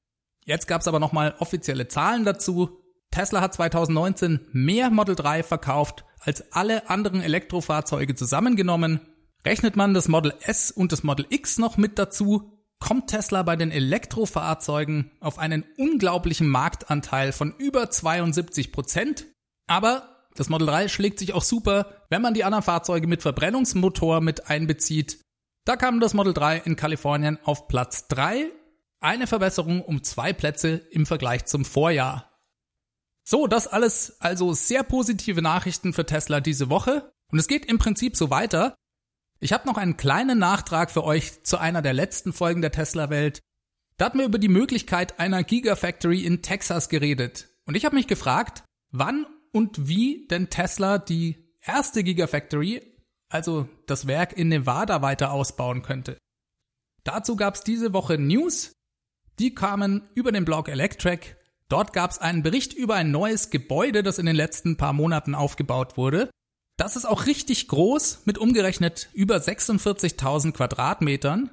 Jetzt 0.45 0.67
gab's 0.67 0.89
aber 0.89 0.99
nochmal 0.99 1.37
offizielle 1.39 1.87
Zahlen 1.87 2.25
dazu. 2.25 2.81
Tesla 3.13 3.43
hat 3.43 3.55
2019 3.55 4.49
mehr 4.51 4.91
Model 4.91 5.15
3 5.15 5.45
verkauft 5.45 6.05
als 6.19 6.51
alle 6.51 6.91
anderen 6.91 7.21
Elektrofahrzeuge 7.21 8.17
zusammengenommen. 8.17 8.99
Rechnet 9.47 9.77
man 9.77 9.95
das 9.95 10.09
Model 10.09 10.35
S 10.41 10.73
und 10.73 10.91
das 10.91 11.05
Model 11.05 11.27
X 11.31 11.59
noch 11.59 11.77
mit 11.77 11.97
dazu, 11.97 12.58
kommt 12.79 13.11
Tesla 13.11 13.43
bei 13.43 13.57
den 13.57 13.71
Elektrofahrzeugen 13.71 15.11
auf 15.21 15.39
einen 15.39 15.65
unglaublichen 15.77 16.49
Marktanteil 16.49 17.33
von 17.33 17.55
über 17.59 17.91
72 17.91 18.73
Prozent. 18.73 19.27
Aber 19.67 20.17
das 20.35 20.49
Model 20.49 20.69
3 20.69 20.89
schlägt 20.89 21.19
sich 21.19 21.35
auch 21.35 21.43
super, 21.43 22.05
wenn 22.11 22.23
man 22.23 22.35
die 22.35 22.45
anderen 22.45 22.63
Fahrzeuge 22.63 23.07
mit 23.07 23.23
Verbrennungsmotor 23.23 24.21
mit 24.21 24.49
einbezieht. 24.49 25.21
Da 25.65 25.77
kam 25.77 26.01
das 26.01 26.15
Model 26.15 26.33
3 26.33 26.59
in 26.59 26.77
Kalifornien 26.77 27.39
auf 27.45 27.69
Platz 27.69 28.09
3, 28.09 28.47
eine 29.01 29.27
Verbesserung 29.27 29.83
um 29.83 30.03
zwei 30.03 30.33
Plätze 30.33 30.81
im 30.91 31.07
Vergleich 31.07 31.45
zum 31.47 31.65
Vorjahr. 31.65 32.29
So, 33.29 33.47
das 33.47 33.67
alles 33.67 34.17
also 34.21 34.55
sehr 34.55 34.83
positive 34.83 35.43
Nachrichten 35.43 35.93
für 35.93 36.07
Tesla 36.07 36.41
diese 36.41 36.71
Woche. 36.71 37.13
Und 37.31 37.39
es 37.39 37.49
geht 37.49 37.67
im 37.67 37.79
Prinzip 37.79 38.17
so 38.17 38.31
weiter. 38.31 38.75
Ich 39.41 39.53
habe 39.53 39.69
noch 39.69 39.77
einen 39.77 39.97
kleinen 39.97 40.39
Nachtrag 40.39 40.91
für 40.91 41.05
euch 41.05 41.45
zu 41.45 41.59
einer 41.59 41.81
der 41.81 41.93
letzten 41.93 42.33
Folgen 42.33 42.61
der 42.61 42.73
Tesla-Welt. 42.73 43.41
Da 43.97 44.07
hatten 44.07 44.19
wir 44.19 44.27
über 44.27 44.39
die 44.39 44.49
Möglichkeit 44.49 45.21
einer 45.21 45.45
Gigafactory 45.45 46.25
in 46.25 46.43
Texas 46.43 46.89
geredet. 46.89 47.49
Und 47.65 47.77
ich 47.77 47.85
habe 47.85 47.95
mich 47.95 48.09
gefragt, 48.09 48.65
wann 48.91 49.27
und 49.53 49.89
wie 49.89 50.27
denn 50.29 50.51
Tesla 50.51 50.99
die 50.99 51.53
erste 51.61 52.03
Gigafactory, 52.03 52.83
also 53.29 53.69
das 53.87 54.07
Werk 54.07 54.33
in 54.33 54.49
Nevada, 54.49 55.03
weiter 55.03 55.33
ausbauen 55.33 55.83
könnte. 55.83 56.19
Dazu 57.05 57.37
gab 57.37 57.55
es 57.55 57.63
diese 57.63 57.93
Woche 57.93 58.19
News. 58.19 58.73
Die 59.39 59.55
kamen 59.55 60.09
über 60.15 60.33
den 60.33 60.45
Blog 60.45 60.69
Electrek. 60.69 61.37
Dort 61.69 61.93
gab 61.93 62.11
es 62.11 62.19
einen 62.19 62.43
Bericht 62.43 62.73
über 62.73 62.97
ein 62.97 63.11
neues 63.11 63.51
Gebäude, 63.51 64.03
das 64.03 64.19
in 64.19 64.27
den 64.27 64.37
letzten 64.37 64.77
paar 64.77 64.93
Monaten 64.93 65.35
aufgebaut 65.35 65.97
wurde. 65.97 66.29
Das 66.79 66.95
ist 66.95 67.07
auch 67.07 67.27
richtig 67.27 67.67
groß 67.67 68.21
mit 68.25 68.39
umgerechnet 68.39 69.11
über 69.13 69.37
46.000 69.37 70.53
Quadratmetern. 70.53 71.51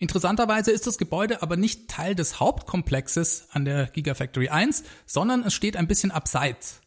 Interessanterweise 0.00 0.72
ist 0.72 0.88
das 0.88 0.98
Gebäude 0.98 1.40
aber 1.40 1.56
nicht 1.56 1.88
Teil 1.88 2.16
des 2.16 2.40
Hauptkomplexes 2.40 3.46
an 3.52 3.64
der 3.64 3.86
Gigafactory 3.86 4.48
1, 4.48 4.82
sondern 5.06 5.44
es 5.44 5.54
steht 5.54 5.76
ein 5.76 5.86
bisschen 5.86 6.10
abseits. 6.10 6.80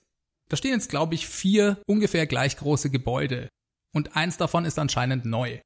Da 0.49 0.57
stehen 0.57 0.73
jetzt, 0.73 0.89
glaube 0.89 1.15
ich, 1.15 1.25
vier 1.25 1.81
ungefähr 1.87 2.27
gleich 2.27 2.57
große 2.57 2.89
Gebäude. 2.89 3.47
Und 3.93 4.17
eins 4.17 4.35
davon 4.35 4.65
ist 4.65 4.77
anscheinend 4.77 5.25
neu. 5.25 5.61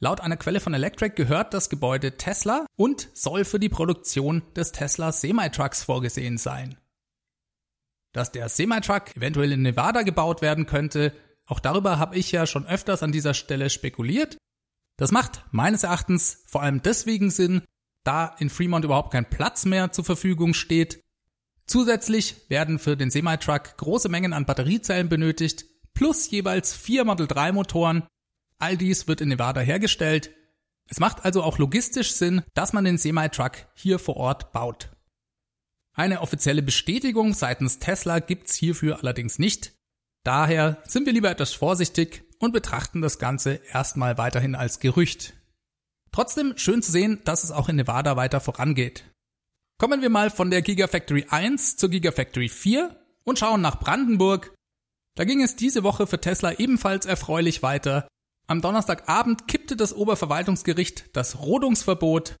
Laut 0.00 0.20
einer 0.20 0.36
Quelle 0.36 0.58
von 0.58 0.74
Electric 0.74 1.14
gehört 1.14 1.54
das 1.54 1.70
Gebäude 1.70 2.16
Tesla 2.16 2.66
und 2.76 3.08
soll 3.14 3.44
für 3.44 3.60
die 3.60 3.68
Produktion 3.68 4.42
des 4.56 4.72
Tesla 4.72 5.12
Semi-Trucks 5.12 5.84
vorgesehen 5.84 6.38
sein 6.38 6.76
dass 8.12 8.32
der 8.32 8.48
Semi-Truck 8.48 9.16
eventuell 9.16 9.52
in 9.52 9.62
Nevada 9.62 10.02
gebaut 10.02 10.42
werden 10.42 10.66
könnte. 10.66 11.12
Auch 11.46 11.60
darüber 11.60 11.98
habe 11.98 12.16
ich 12.16 12.32
ja 12.32 12.46
schon 12.46 12.66
öfters 12.66 13.02
an 13.02 13.12
dieser 13.12 13.34
Stelle 13.34 13.70
spekuliert. 13.70 14.38
Das 14.96 15.12
macht 15.12 15.44
meines 15.52 15.84
Erachtens 15.84 16.42
vor 16.46 16.62
allem 16.62 16.82
deswegen 16.82 17.30
Sinn, 17.30 17.62
da 18.04 18.34
in 18.38 18.50
Fremont 18.50 18.84
überhaupt 18.84 19.12
kein 19.12 19.28
Platz 19.28 19.64
mehr 19.64 19.92
zur 19.92 20.04
Verfügung 20.04 20.54
steht. 20.54 21.00
Zusätzlich 21.66 22.48
werden 22.48 22.78
für 22.78 22.96
den 22.96 23.10
Semi-Truck 23.10 23.76
große 23.76 24.08
Mengen 24.08 24.32
an 24.32 24.46
Batteriezellen 24.46 25.08
benötigt, 25.08 25.66
plus 25.94 26.30
jeweils 26.30 26.74
vier 26.74 27.04
Model 27.04 27.26
3 27.26 27.52
Motoren. 27.52 28.06
All 28.58 28.76
dies 28.76 29.06
wird 29.06 29.20
in 29.20 29.28
Nevada 29.28 29.60
hergestellt. 29.60 30.30
Es 30.88 31.00
macht 31.00 31.24
also 31.24 31.42
auch 31.42 31.58
logistisch 31.58 32.12
Sinn, 32.12 32.42
dass 32.54 32.72
man 32.72 32.84
den 32.84 32.98
Semi-Truck 32.98 33.66
hier 33.74 33.98
vor 33.98 34.16
Ort 34.16 34.52
baut. 34.52 34.90
Eine 35.98 36.20
offizielle 36.20 36.62
Bestätigung 36.62 37.34
seitens 37.34 37.80
Tesla 37.80 38.20
gibt's 38.20 38.54
hierfür 38.54 39.00
allerdings 39.00 39.40
nicht. 39.40 39.72
Daher 40.24 40.80
sind 40.86 41.06
wir 41.06 41.12
lieber 41.12 41.28
etwas 41.28 41.54
vorsichtig 41.54 42.22
und 42.38 42.52
betrachten 42.52 43.00
das 43.00 43.18
Ganze 43.18 43.60
erstmal 43.72 44.16
weiterhin 44.16 44.54
als 44.54 44.78
Gerücht. 44.78 45.34
Trotzdem 46.12 46.56
schön 46.56 46.82
zu 46.82 46.92
sehen, 46.92 47.20
dass 47.24 47.42
es 47.42 47.50
auch 47.50 47.68
in 47.68 47.74
Nevada 47.74 48.14
weiter 48.14 48.38
vorangeht. 48.38 49.10
Kommen 49.76 50.00
wir 50.00 50.08
mal 50.08 50.30
von 50.30 50.50
der 50.50 50.62
Gigafactory 50.62 51.26
1 51.30 51.78
zur 51.78 51.90
Gigafactory 51.90 52.48
4 52.48 52.94
und 53.24 53.40
schauen 53.40 53.60
nach 53.60 53.80
Brandenburg. 53.80 54.54
Da 55.16 55.24
ging 55.24 55.42
es 55.42 55.56
diese 55.56 55.82
Woche 55.82 56.06
für 56.06 56.20
Tesla 56.20 56.52
ebenfalls 56.60 57.06
erfreulich 57.06 57.64
weiter. 57.64 58.06
Am 58.46 58.62
Donnerstagabend 58.62 59.48
kippte 59.48 59.74
das 59.74 59.94
Oberverwaltungsgericht 59.94 61.16
das 61.16 61.40
Rodungsverbot. 61.40 62.36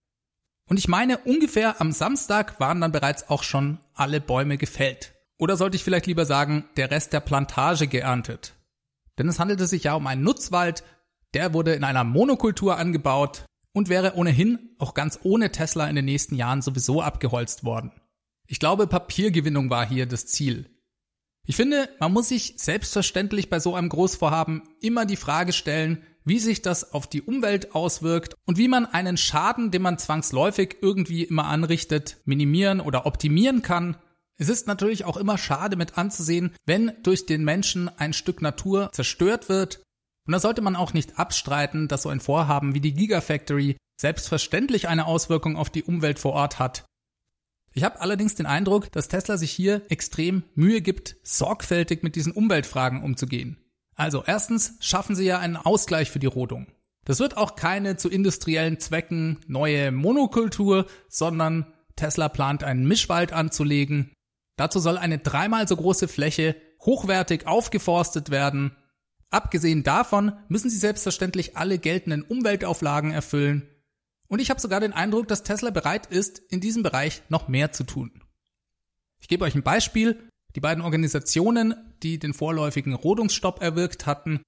Und 0.68 0.78
ich 0.78 0.86
meine, 0.86 1.18
ungefähr 1.18 1.80
am 1.80 1.92
Samstag 1.92 2.60
waren 2.60 2.80
dann 2.80 2.92
bereits 2.92 3.28
auch 3.30 3.42
schon 3.42 3.78
alle 3.94 4.20
Bäume 4.20 4.58
gefällt. 4.58 5.14
Oder 5.38 5.56
sollte 5.56 5.76
ich 5.76 5.84
vielleicht 5.84 6.06
lieber 6.06 6.26
sagen, 6.26 6.64
der 6.76 6.90
Rest 6.90 7.12
der 7.12 7.20
Plantage 7.20 7.86
geerntet. 7.86 8.54
Denn 9.18 9.28
es 9.28 9.38
handelte 9.38 9.66
sich 9.66 9.84
ja 9.84 9.94
um 9.94 10.06
einen 10.06 10.22
Nutzwald, 10.22 10.84
der 11.34 11.54
wurde 11.54 11.74
in 11.74 11.84
einer 11.84 12.04
Monokultur 12.04 12.76
angebaut 12.76 13.44
und 13.72 13.88
wäre 13.88 14.14
ohnehin 14.14 14.74
auch 14.78 14.94
ganz 14.94 15.18
ohne 15.22 15.52
Tesla 15.52 15.88
in 15.88 15.96
den 15.96 16.04
nächsten 16.04 16.34
Jahren 16.34 16.62
sowieso 16.62 17.00
abgeholzt 17.00 17.64
worden. 17.64 17.92
Ich 18.46 18.60
glaube, 18.60 18.86
Papiergewinnung 18.86 19.70
war 19.70 19.86
hier 19.86 20.06
das 20.06 20.26
Ziel. 20.26 20.70
Ich 21.46 21.56
finde, 21.56 21.88
man 21.98 22.12
muss 22.12 22.28
sich 22.28 22.54
selbstverständlich 22.58 23.48
bei 23.48 23.58
so 23.58 23.74
einem 23.74 23.88
Großvorhaben 23.88 24.62
immer 24.80 25.06
die 25.06 25.16
Frage 25.16 25.52
stellen, 25.52 26.02
wie 26.28 26.38
sich 26.38 26.62
das 26.62 26.92
auf 26.92 27.06
die 27.06 27.22
Umwelt 27.22 27.74
auswirkt 27.74 28.34
und 28.44 28.58
wie 28.58 28.68
man 28.68 28.86
einen 28.86 29.16
Schaden, 29.16 29.70
den 29.70 29.82
man 29.82 29.98
zwangsläufig 29.98 30.76
irgendwie 30.82 31.24
immer 31.24 31.46
anrichtet, 31.46 32.18
minimieren 32.24 32.80
oder 32.80 33.06
optimieren 33.06 33.62
kann. 33.62 33.96
Es 34.36 34.48
ist 34.48 34.66
natürlich 34.66 35.04
auch 35.04 35.16
immer 35.16 35.38
schade 35.38 35.76
mit 35.76 35.98
anzusehen, 35.98 36.54
wenn 36.66 36.92
durch 37.02 37.26
den 37.26 37.44
Menschen 37.44 37.88
ein 37.88 38.12
Stück 38.12 38.42
Natur 38.42 38.90
zerstört 38.92 39.48
wird. 39.48 39.82
Und 40.26 40.32
da 40.32 40.40
sollte 40.40 40.60
man 40.60 40.76
auch 40.76 40.92
nicht 40.92 41.18
abstreiten, 41.18 41.88
dass 41.88 42.02
so 42.02 42.08
ein 42.08 42.20
Vorhaben 42.20 42.74
wie 42.74 42.80
die 42.80 42.94
Gigafactory 42.94 43.76
selbstverständlich 44.00 44.86
eine 44.86 45.06
Auswirkung 45.06 45.56
auf 45.56 45.70
die 45.70 45.82
Umwelt 45.82 46.18
vor 46.18 46.34
Ort 46.34 46.58
hat. 46.58 46.84
Ich 47.72 47.84
habe 47.84 48.00
allerdings 48.00 48.34
den 48.34 48.46
Eindruck, 48.46 48.92
dass 48.92 49.08
Tesla 49.08 49.36
sich 49.36 49.50
hier 49.50 49.82
extrem 49.88 50.42
Mühe 50.54 50.80
gibt, 50.82 51.16
sorgfältig 51.22 52.02
mit 52.02 52.16
diesen 52.16 52.32
Umweltfragen 52.32 53.02
umzugehen. 53.02 53.56
Also 53.98 54.24
erstens 54.26 54.76
schaffen 54.80 55.14
sie 55.14 55.26
ja 55.26 55.38
einen 55.38 55.56
Ausgleich 55.56 56.10
für 56.10 56.18
die 56.18 56.26
Rodung. 56.26 56.68
Das 57.04 57.20
wird 57.20 57.36
auch 57.36 57.56
keine 57.56 57.96
zu 57.96 58.08
industriellen 58.08 58.80
Zwecken 58.80 59.40
neue 59.46 59.92
Monokultur, 59.92 60.86
sondern 61.08 61.74
Tesla 61.96 62.30
plant 62.30 62.64
einen 62.64 62.86
Mischwald 62.86 63.32
anzulegen. 63.32 64.12
Dazu 64.56 64.78
soll 64.78 64.96
eine 64.96 65.18
dreimal 65.18 65.68
so 65.68 65.76
große 65.76 66.08
Fläche 66.08 66.56
hochwertig 66.80 67.46
aufgeforstet 67.46 68.30
werden. 68.30 68.76
Abgesehen 69.30 69.82
davon 69.82 70.32
müssen 70.48 70.70
sie 70.70 70.78
selbstverständlich 70.78 71.56
alle 71.56 71.78
geltenden 71.78 72.22
Umweltauflagen 72.22 73.10
erfüllen 73.10 73.68
und 74.28 74.40
ich 74.40 74.50
habe 74.50 74.60
sogar 74.60 74.80
den 74.80 74.92
Eindruck, 74.92 75.26
dass 75.26 75.42
Tesla 75.42 75.70
bereit 75.70 76.06
ist, 76.06 76.38
in 76.50 76.60
diesem 76.60 76.82
Bereich 76.82 77.22
noch 77.30 77.48
mehr 77.48 77.72
zu 77.72 77.84
tun. 77.84 78.22
Ich 79.20 79.28
gebe 79.28 79.44
euch 79.44 79.54
ein 79.54 79.62
Beispiel. 79.62 80.27
Die 80.56 80.60
beiden 80.60 80.82
Organisationen, 80.82 81.74
die 82.02 82.18
den 82.18 82.34
vorläufigen 82.34 82.94
Rodungsstopp 82.94 83.60
erwirkt 83.62 84.06
hatten, 84.06 84.40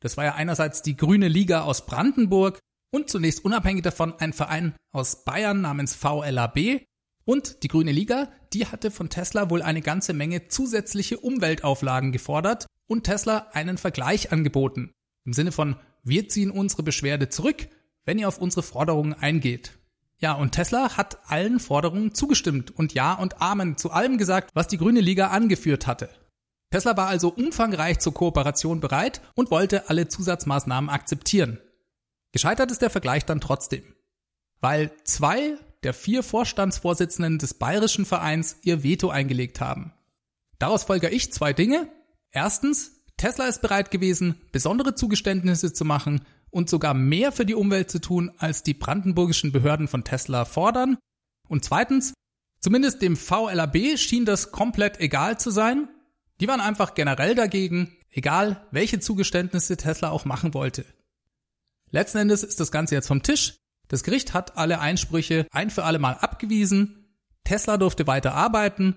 das 0.00 0.16
war 0.16 0.24
ja 0.24 0.34
einerseits 0.34 0.82
die 0.82 0.96
Grüne 0.96 1.28
Liga 1.28 1.62
aus 1.62 1.86
Brandenburg 1.86 2.58
und 2.92 3.08
zunächst 3.10 3.44
unabhängig 3.44 3.82
davon 3.82 4.14
ein 4.18 4.32
Verein 4.32 4.74
aus 4.92 5.24
Bayern 5.24 5.60
namens 5.60 5.94
VLAB. 5.94 6.82
Und 7.24 7.62
die 7.62 7.68
Grüne 7.68 7.92
Liga, 7.92 8.30
die 8.52 8.66
hatte 8.66 8.90
von 8.90 9.08
Tesla 9.08 9.50
wohl 9.50 9.62
eine 9.62 9.82
ganze 9.82 10.12
Menge 10.12 10.48
zusätzliche 10.48 11.18
Umweltauflagen 11.18 12.12
gefordert 12.12 12.66
und 12.86 13.04
Tesla 13.04 13.48
einen 13.52 13.78
Vergleich 13.78 14.32
angeboten. 14.32 14.92
Im 15.24 15.32
Sinne 15.32 15.50
von, 15.50 15.76
wir 16.04 16.28
ziehen 16.28 16.52
unsere 16.52 16.84
Beschwerde 16.84 17.28
zurück, 17.28 17.68
wenn 18.04 18.18
ihr 18.18 18.28
auf 18.28 18.38
unsere 18.38 18.62
Forderungen 18.62 19.12
eingeht. 19.12 19.72
Ja, 20.18 20.32
und 20.32 20.52
Tesla 20.52 20.96
hat 20.96 21.18
allen 21.26 21.60
Forderungen 21.60 22.14
zugestimmt 22.14 22.70
und 22.70 22.94
Ja 22.94 23.14
und 23.14 23.42
Amen 23.42 23.76
zu 23.76 23.90
allem 23.90 24.16
gesagt, 24.16 24.50
was 24.54 24.66
die 24.66 24.78
Grüne 24.78 25.00
Liga 25.00 25.28
angeführt 25.28 25.86
hatte. 25.86 26.08
Tesla 26.70 26.96
war 26.96 27.08
also 27.08 27.28
umfangreich 27.28 27.98
zur 27.98 28.14
Kooperation 28.14 28.80
bereit 28.80 29.20
und 29.34 29.50
wollte 29.50 29.88
alle 29.88 30.08
Zusatzmaßnahmen 30.08 30.90
akzeptieren. 30.90 31.58
Gescheitert 32.32 32.70
ist 32.70 32.82
der 32.82 32.90
Vergleich 32.90 33.24
dann 33.24 33.40
trotzdem, 33.40 33.82
weil 34.60 34.90
zwei 35.04 35.58
der 35.82 35.94
vier 35.94 36.22
Vorstandsvorsitzenden 36.22 37.38
des 37.38 37.54
bayerischen 37.54 38.06
Vereins 38.06 38.56
ihr 38.62 38.82
Veto 38.82 39.10
eingelegt 39.10 39.60
haben. 39.60 39.92
Daraus 40.58 40.84
folge 40.84 41.10
ich 41.10 41.32
zwei 41.32 41.52
Dinge. 41.52 41.88
Erstens, 42.30 43.04
Tesla 43.16 43.46
ist 43.46 43.62
bereit 43.62 43.90
gewesen, 43.90 44.40
besondere 44.50 44.94
Zugeständnisse 44.94 45.72
zu 45.72 45.84
machen 45.84 46.22
und 46.56 46.70
sogar 46.70 46.94
mehr 46.94 47.32
für 47.32 47.44
die 47.44 47.54
Umwelt 47.54 47.90
zu 47.90 48.00
tun, 48.00 48.32
als 48.38 48.62
die 48.62 48.72
brandenburgischen 48.72 49.52
Behörden 49.52 49.88
von 49.88 50.04
Tesla 50.04 50.46
fordern. 50.46 50.96
Und 51.48 51.66
zweitens, 51.66 52.14
zumindest 52.60 53.02
dem 53.02 53.14
VLAB 53.14 53.98
schien 53.98 54.24
das 54.24 54.52
komplett 54.52 54.98
egal 54.98 55.38
zu 55.38 55.50
sein. 55.50 55.90
Die 56.40 56.48
waren 56.48 56.62
einfach 56.62 56.94
generell 56.94 57.34
dagegen, 57.34 57.94
egal 58.10 58.66
welche 58.70 59.00
Zugeständnisse 59.00 59.76
Tesla 59.76 60.08
auch 60.08 60.24
machen 60.24 60.54
wollte. 60.54 60.86
Letzten 61.90 62.18
Endes 62.18 62.42
ist 62.42 62.58
das 62.58 62.72
Ganze 62.72 62.94
jetzt 62.94 63.08
vom 63.08 63.22
Tisch. 63.22 63.58
Das 63.88 64.02
Gericht 64.02 64.32
hat 64.32 64.56
alle 64.56 64.80
Einsprüche 64.80 65.46
ein 65.52 65.68
für 65.68 65.84
alle 65.84 65.98
Mal 65.98 66.14
abgewiesen. 66.14 67.04
Tesla 67.44 67.76
durfte 67.76 68.06
weiter 68.06 68.32
arbeiten. 68.32 68.96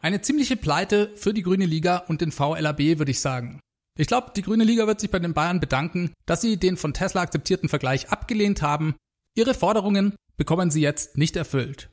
Eine 0.00 0.20
ziemliche 0.20 0.56
Pleite 0.56 1.10
für 1.16 1.34
die 1.34 1.42
Grüne 1.42 1.66
Liga 1.66 1.96
und 2.06 2.20
den 2.20 2.30
VLAB, 2.30 2.98
würde 2.98 3.10
ich 3.10 3.20
sagen. 3.20 3.58
Ich 3.96 4.08
glaube, 4.08 4.32
die 4.34 4.42
Grüne 4.42 4.64
Liga 4.64 4.86
wird 4.86 5.00
sich 5.00 5.10
bei 5.10 5.20
den 5.20 5.34
Bayern 5.34 5.60
bedanken, 5.60 6.12
dass 6.26 6.40
sie 6.40 6.56
den 6.56 6.76
von 6.76 6.94
Tesla 6.94 7.20
akzeptierten 7.20 7.68
Vergleich 7.68 8.10
abgelehnt 8.10 8.60
haben. 8.60 8.96
Ihre 9.36 9.54
Forderungen 9.54 10.16
bekommen 10.36 10.70
sie 10.70 10.80
jetzt 10.80 11.16
nicht 11.16 11.36
erfüllt. 11.36 11.90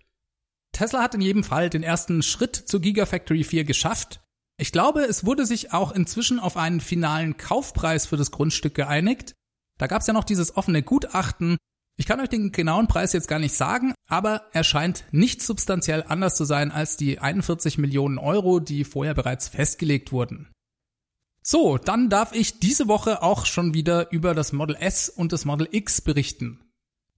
Tesla 0.72 1.02
hat 1.02 1.14
in 1.14 1.22
jedem 1.22 1.44
Fall 1.44 1.70
den 1.70 1.84
ersten 1.84 2.24
Schritt 2.24 2.56
zur 2.56 2.82
Gigafactory 2.82 3.44
4 3.44 3.66
geschafft. 3.66 4.22
Ich 4.58 4.72
glaube, 4.72 5.02
es 5.02 5.26
wurde 5.26 5.46
sich 5.46 5.74
auch 5.74 5.92
inzwischen 5.92 6.40
auf 6.40 6.58
einen 6.58 6.82
finalen 6.82 7.38
Kaufpreis 7.38 8.06
für 8.06 8.18
das 8.18 8.32
Grundstück 8.32 8.74
geeinigt. 8.74 9.34
Da 9.78 9.88
gab 9.88 10.02
es 10.02 10.08
ja 10.08 10.14
noch 10.14 10.24
dieses 10.24 10.56
offene 10.56 10.82
Gutachten. 10.82 11.58
Ich 11.98 12.06
kann 12.08 12.20
euch 12.20 12.30
den 12.30 12.52
genauen 12.52 12.88
Preis 12.88 13.14
jetzt 13.14 13.28
gar 13.28 13.40
nicht 13.40 13.54
sagen, 13.54 13.94
aber 14.08 14.48
er 14.54 14.64
scheint 14.64 15.06
nicht 15.12 15.42
substanziell 15.42 16.04
anders 16.08 16.36
zu 16.36 16.46
sein 16.46 16.72
als 16.72 16.98
die 16.98 17.20
41 17.20 17.78
Millionen 17.78 18.18
Euro, 18.18 18.60
die 18.60 18.86
vorher 18.86 19.14
bereits 19.14 19.50
festgelegt 19.50 20.12
wurden. 20.12 20.52
So, 21.44 21.78
dann 21.78 22.10
darf 22.10 22.34
ich 22.34 22.60
diese 22.60 22.88
Woche 22.88 23.24
auch 23.24 23.46
schon 23.46 23.74
wieder 23.74 24.12
über 24.12 24.36
das 24.36 24.54
Model 24.54 24.76
S 24.80 25.10
und 25.10 25.34
das 25.34 25.46
Model 25.46 25.68
X 25.72 26.02
berichten. 26.02 26.64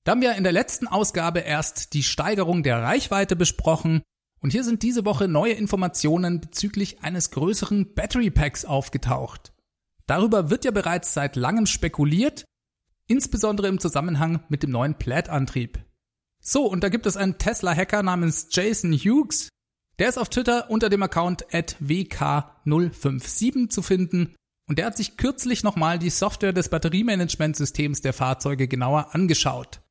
Da 0.04 0.12
haben 0.12 0.22
wir 0.22 0.36
in 0.36 0.44
der 0.44 0.54
letzten 0.54 0.88
Ausgabe 0.88 1.40
erst 1.40 1.94
die 1.94 2.04
Steigerung 2.04 2.64
der 2.64 2.82
Reichweite 2.82 3.36
besprochen 3.36 4.02
und 4.40 4.52
hier 4.52 4.64
sind 4.64 4.84
diese 4.84 5.06
Woche 5.06 5.28
neue 5.28 5.54
Informationen 5.54 6.42
bezüglich 6.42 7.02
eines 7.02 7.32
größeren 7.32 7.94
Battery 7.94 8.30
Packs 8.30 8.66
aufgetaucht. 8.66 9.54
Darüber 10.06 10.50
wird 10.50 10.66
ja 10.66 10.72
bereits 10.72 11.14
seit 11.14 11.38
langem 11.38 11.66
spekuliert, 11.66 12.44
insbesondere 13.08 13.68
im 13.68 13.80
Zusammenhang 13.80 14.44
mit 14.50 14.64
dem 14.64 14.72
neuen 14.72 14.96
Plaid-Antrieb. 14.96 15.80
So, 16.42 16.66
und 16.66 16.84
da 16.84 16.90
gibt 16.90 17.06
es 17.06 17.16
einen 17.16 17.38
Tesla-Hacker 17.38 18.04
namens 18.04 18.48
Jason 18.52 18.92
Hughes, 18.92 19.48
der 20.00 20.10
ist 20.10 20.18
auf 20.18 20.30
Twitter 20.30 20.70
unter 20.70 20.90
dem 20.90 21.04
Account 21.04 21.46
wk057 21.52 23.70
zu 23.70 23.82
finden 23.82 24.36
und 24.68 24.80
der 24.80 24.88
hat 24.88 24.98
sich 24.98 25.18
kürzlich 25.18 25.64
nochmal 25.64 26.00
die 26.00 26.10
Software 26.10 26.54
des 26.54 26.70
Batteriemanagementsystems 26.70 28.02
der 28.02 28.14
Fahrzeuge 28.14 28.68
genauer 28.68 29.14
angeschaut. 29.14 29.82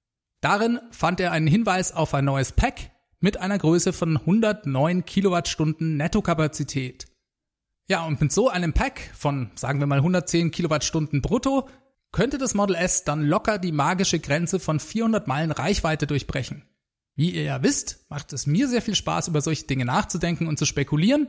Darin 0.41 0.81
fand 0.91 1.21
er 1.21 1.33
einen 1.33 1.47
Hinweis 1.47 1.93
auf 1.93 2.15
ein 2.15 2.25
neues 2.25 2.53
Pack 2.53 2.91
mit 3.21 3.39
einer 3.39 3.59
Größe 3.59 3.93
von 3.93 4.17
109 4.17 5.05
Kilowattstunden 5.05 5.97
Nettokapazität. 5.97 7.07
Ja, 7.89 8.05
und 8.05 8.21
mit 8.21 8.33
so 8.33 8.49
einem 8.49 8.73
Pack 8.73 9.11
von, 9.15 9.51
sagen 9.55 9.79
wir 9.79 9.87
mal, 9.87 9.99
110 9.99 10.51
Kilowattstunden 10.51 11.23
brutto 11.23 11.69
könnte 12.11 12.39
das 12.39 12.55
Model 12.55 12.77
S 12.77 13.05
dann 13.05 13.23
locker 13.23 13.59
die 13.59 13.73
magische 13.73 14.19
Grenze 14.19 14.59
von 14.59 14.81
400 14.81 15.27
Meilen 15.27 15.53
Reichweite 15.53 16.07
durchbrechen. 16.07 16.65
Wie 17.15 17.31
ihr 17.31 17.43
ja 17.43 17.63
wisst, 17.63 18.07
macht 18.09 18.33
es 18.33 18.47
mir 18.47 18.69
sehr 18.69 18.83
viel 18.83 18.95
Spaß, 18.95 19.29
über 19.29 19.41
solche 19.41 19.67
Dinge 19.67 19.85
nachzudenken 19.85 20.47
und 20.47 20.59
zu 20.59 20.65
spekulieren. 20.65 21.29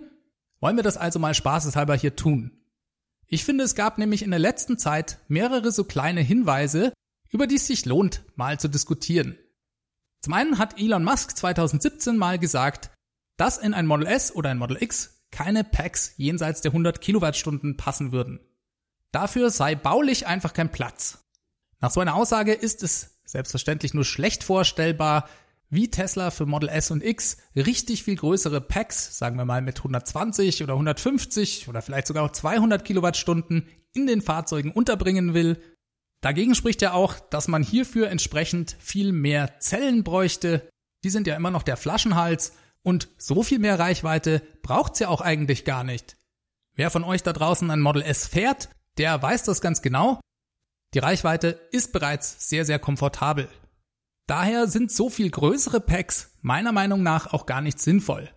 Wollen 0.60 0.78
wir 0.78 0.84
das 0.84 0.98
also 0.98 1.20
mal 1.20 1.34
spaßeshalber 1.34 1.96
hier 1.96 2.16
tun? 2.16 2.52
Ich 3.28 3.44
finde, 3.44 3.63
es 3.63 3.75
gab 3.75 3.98
nämlich 3.98 4.24
in 4.24 4.30
der 4.30 4.40
letzten 4.40 4.78
Zeit 4.78 5.20
mehrere 5.28 5.72
so 5.72 5.84
kleine 5.84 6.22
Hinweise, 6.22 6.94
über 7.30 7.48
die 7.48 7.56
es 7.56 7.68
sich 7.68 7.86
lohnt, 7.86 8.24
mal 8.36 8.60
zu 8.60 8.68
diskutieren. 8.68 9.38
Zum 10.22 10.34
einen 10.34 10.58
hat 10.58 10.80
Elon 10.80 11.04
Musk 11.04 11.36
2017 11.36 12.16
mal 12.16 12.40
gesagt, 12.40 12.92
dass 13.38 13.58
in 13.58 13.74
ein 13.74 13.88
Model 13.88 14.08
S 14.08 14.34
oder 14.34 14.52
ein 14.52 14.58
Model 14.58 14.82
X 14.82 15.22
keine 15.32 15.63
Packs 15.63 16.13
jenseits 16.18 16.62
der 16.62 16.72
100 16.72 17.02
Kilowattstunden 17.02 17.75
passen 17.75 18.12
würden. 18.12 18.40
Dafür 19.12 19.50
sei 19.50 19.75
baulich 19.75 20.28
einfach 20.28 20.54
kein 20.54 20.72
Platz. 20.72 21.25
Nach 21.82 21.92
so 21.92 22.00
einer 22.00 22.16
Aussage 22.16 22.54
ist 22.54 22.84
es 22.84 23.20
selbstverständlich 23.25 23.94
nur 23.94 24.06
schlecht 24.06 24.44
vorstellbar, 24.44 25.28
wie 25.74 25.89
Tesla 25.89 26.32
für 26.32 26.46
Model 26.46 26.70
S 26.70 26.92
und 26.92 27.03
X 27.03 27.38
richtig 27.56 28.03
viel 28.03 28.15
größere 28.15 28.62
Packs, 28.62 29.18
sagen 29.18 29.38
wir 29.38 29.46
mal 29.46 29.62
mit 29.62 29.80
120 29.80 30.63
oder 30.63 30.74
150 30.74 31.68
oder 31.68 31.82
vielleicht 31.82 32.08
sogar 32.08 32.24
auch 32.24 32.32
200 32.32 32.86
Kilowattstunden 32.86 33.68
in 33.94 34.08
den 34.08 34.22
Fahrzeugen 34.22 34.72
unterbringen 34.72 35.34
will. 35.34 35.62
Dagegen 36.22 36.56
spricht 36.56 36.82
ja 36.82 36.94
auch, 36.94 37.20
dass 37.20 37.48
man 37.48 37.63
hierfür 37.63 38.10
entsprechend 38.10 38.77
viel 38.80 39.12
mehr 39.12 39.60
Zellen 39.60 40.03
bräuchte. 40.03 40.70
Die 41.03 41.10
sind 41.10 41.27
ja 41.27 41.36
immer 41.36 41.51
noch 41.51 41.63
der 41.63 41.77
Flaschenhals 41.77 42.53
und 42.84 43.10
so 43.18 43.44
viel 43.44 43.60
mehr 43.60 43.80
Reichweite 43.80 44.42
braucht's 44.62 45.00
ja 45.00 45.10
auch 45.10 45.22
eigentlich 45.22 45.65
gar 45.65 45.84
nicht. 45.84 46.18
Wer 46.75 46.92
von 46.92 47.03
euch 47.03 47.24
da 47.24 47.34
draußen 47.34 47.70
ein 47.70 47.82
Model 47.82 48.01
S 48.01 48.27
fährt, 48.27 48.70
der 48.98 49.22
weiß 49.22 49.44
das 49.44 49.62
ganz 49.62 49.82
genau. 49.82 50.20
Die 50.94 51.00
Reichweite 51.00 51.60
ist 51.72 51.92
bereits 51.94 52.48
sehr, 52.50 52.65
sehr 52.65 52.80
komfortabel. 52.80 53.50
Daher 54.27 54.68
sind 54.68 54.92
so 54.92 55.10
viel 55.10 55.30
größere 55.30 55.82
Packs 55.82 56.38
meiner 56.42 56.72
Meinung 56.72 57.03
nach 57.03 57.34
auch 57.34 57.46
gar 57.46 57.62
nicht 57.62 57.80
sinnvoll. 57.80 58.30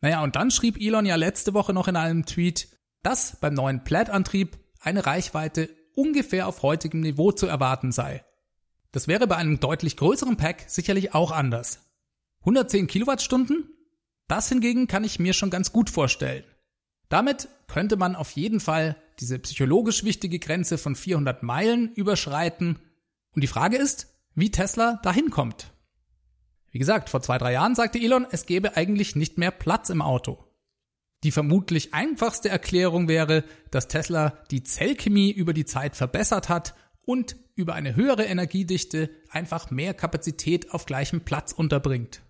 Naja, 0.00 0.22
und 0.22 0.36
dann 0.36 0.50
schrieb 0.50 0.76
Elon 0.78 1.06
ja 1.06 1.16
letzte 1.16 1.54
Woche 1.54 1.72
noch 1.72 1.88
in 1.88 1.96
einem 1.96 2.26
Tweet, 2.26 2.68
dass 3.02 3.40
beim 3.40 3.54
neuen 3.54 3.84
Plaid-Antrieb 3.84 4.58
eine 4.80 5.06
Reichweite 5.06 5.70
ungefähr 5.94 6.46
auf 6.46 6.62
heutigem 6.62 7.00
Niveau 7.00 7.32
zu 7.32 7.46
erwarten 7.46 7.90
sei. 7.90 8.24
Das 8.92 9.08
wäre 9.08 9.26
bei 9.26 9.36
einem 9.36 9.60
deutlich 9.60 9.96
größeren 9.96 10.36
Pack 10.36 10.64
sicherlich 10.68 11.14
auch 11.14 11.32
anders. 11.32 11.80
110 12.40 12.86
Kilowattstunden? 12.86 13.68
Das 14.28 14.48
hingegen 14.48 14.86
kann 14.86 15.04
ich 15.04 15.18
mir 15.18 15.32
schon 15.32 15.50
ganz 15.50 15.72
gut 15.72 15.90
vorstellen. 15.90 16.44
Damit 17.08 17.48
könnte 17.66 17.96
man 17.96 18.16
auf 18.16 18.30
jeden 18.32 18.60
Fall 18.60 18.96
diese 19.20 19.38
psychologisch 19.38 20.04
wichtige 20.04 20.38
Grenze 20.38 20.78
von 20.78 20.96
400 20.96 21.42
Meilen 21.42 21.92
überschreiten. 21.94 22.78
Und 23.34 23.42
die 23.42 23.48
Frage 23.48 23.76
ist, 23.76 24.13
wie 24.34 24.50
Tesla 24.50 25.00
dahin 25.02 25.30
kommt. 25.30 25.72
Wie 26.70 26.78
gesagt, 26.78 27.08
vor 27.08 27.22
zwei, 27.22 27.38
drei 27.38 27.52
Jahren 27.52 27.74
sagte 27.74 27.98
Elon, 27.98 28.26
es 28.30 28.46
gäbe 28.46 28.76
eigentlich 28.76 29.14
nicht 29.14 29.38
mehr 29.38 29.52
Platz 29.52 29.90
im 29.90 30.02
Auto. 30.02 30.44
Die 31.22 31.30
vermutlich 31.30 31.94
einfachste 31.94 32.48
Erklärung 32.48 33.08
wäre, 33.08 33.44
dass 33.70 33.88
Tesla 33.88 34.38
die 34.50 34.62
Zellchemie 34.62 35.30
über 35.30 35.54
die 35.54 35.64
Zeit 35.64 35.96
verbessert 35.96 36.48
hat 36.48 36.74
und 37.06 37.36
über 37.54 37.74
eine 37.74 37.96
höhere 37.96 38.24
Energiedichte 38.24 39.10
einfach 39.30 39.70
mehr 39.70 39.94
Kapazität 39.94 40.72
auf 40.72 40.86
gleichem 40.86 41.24
Platz 41.24 41.52
unterbringt. 41.52 42.22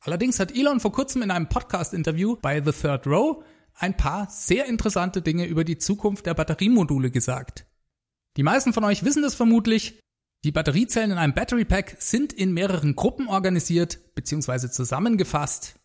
Allerdings 0.00 0.38
hat 0.40 0.54
Elon 0.54 0.80
vor 0.80 0.92
kurzem 0.92 1.22
in 1.22 1.30
einem 1.30 1.48
Podcast-Interview 1.48 2.36
bei 2.36 2.62
The 2.62 2.72
Third 2.72 3.06
Row 3.06 3.42
ein 3.74 3.96
paar 3.96 4.28
sehr 4.30 4.66
interessante 4.66 5.22
Dinge 5.22 5.46
über 5.46 5.64
die 5.64 5.78
Zukunft 5.78 6.26
der 6.26 6.34
Batteriemodule 6.34 7.10
gesagt. 7.10 7.66
Die 8.36 8.42
meisten 8.42 8.72
von 8.72 8.84
euch 8.84 9.04
wissen 9.04 9.22
das 9.22 9.34
vermutlich. 9.34 10.00
Die 10.44 10.52
Batteriezellen 10.52 11.12
in 11.12 11.16
einem 11.16 11.32
Battery 11.32 11.64
Pack 11.64 11.96
sind 12.00 12.34
in 12.34 12.52
mehreren 12.52 12.94
Gruppen 12.94 13.28
organisiert 13.28 14.14
bzw. 14.14 14.68
zusammengefasst. 14.68 15.80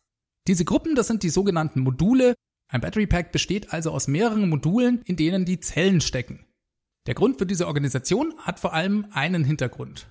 Diese 0.47 0.65
Gruppen, 0.65 0.95
das 0.95 1.07
sind 1.07 1.23
die 1.23 1.29
sogenannten 1.29 1.79
Module. 1.79 2.35
Ein 2.67 2.81
Battery 2.81 3.07
Pack 3.07 3.31
besteht 3.31 3.71
also 3.71 3.91
aus 3.91 4.09
mehreren 4.09 4.49
Modulen, 4.49 5.01
in 5.05 5.15
denen 5.15 5.45
die 5.45 5.61
Zellen 5.61 6.01
stecken. 6.01 6.45
Der 7.07 7.13
Grund 7.15 7.37
für 7.37 7.45
diese 7.45 7.67
Organisation 7.67 8.37
hat 8.39 8.59
vor 8.59 8.73
allem 8.73 9.07
einen 9.11 9.45
Hintergrund. 9.45 10.07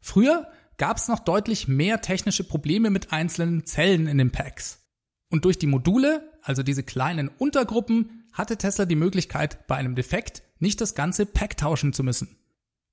Früher 0.00 0.50
gab 0.78 0.96
es 0.96 1.08
noch 1.08 1.18
deutlich 1.18 1.68
mehr 1.68 2.00
technische 2.00 2.44
Probleme 2.44 2.88
mit 2.88 3.12
einzelnen 3.12 3.66
Zellen 3.66 4.06
in 4.06 4.16
den 4.16 4.32
Packs. 4.32 4.82
Und 5.28 5.44
durch 5.44 5.58
die 5.58 5.66
Module, 5.66 6.32
also 6.40 6.62
diese 6.62 6.82
kleinen 6.82 7.28
Untergruppen, 7.28 8.24
hatte 8.32 8.56
Tesla 8.56 8.86
die 8.86 8.96
Möglichkeit, 8.96 9.66
bei 9.66 9.76
einem 9.76 9.94
Defekt 9.94 10.42
nicht 10.58 10.80
das 10.80 10.94
ganze 10.94 11.26
Pack 11.26 11.58
tauschen 11.58 11.92
zu 11.92 12.02
müssen, 12.02 12.39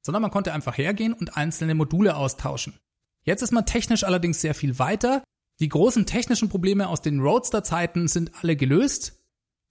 sondern 0.08 0.22
man 0.22 0.32
konnte 0.32 0.54
einfach 0.54 0.78
hergehen 0.78 1.12
und 1.12 1.36
einzelne 1.36 1.76
Module 1.76 2.16
austauschen. 2.16 2.80
Jetzt 3.24 3.42
ist 3.42 3.52
man 3.52 3.66
technisch 3.66 4.06
allerdings 4.06 4.40
sehr 4.40 4.56
viel 4.56 4.80
weiter. 4.80 5.22
Die 5.60 5.68
großen 5.68 6.06
technischen 6.06 6.48
Probleme 6.48 6.88
aus 6.88 7.02
den 7.02 7.20
Roadster-Zeiten 7.20 8.08
sind 8.08 8.32
alle 8.42 8.56
gelöst 8.56 9.20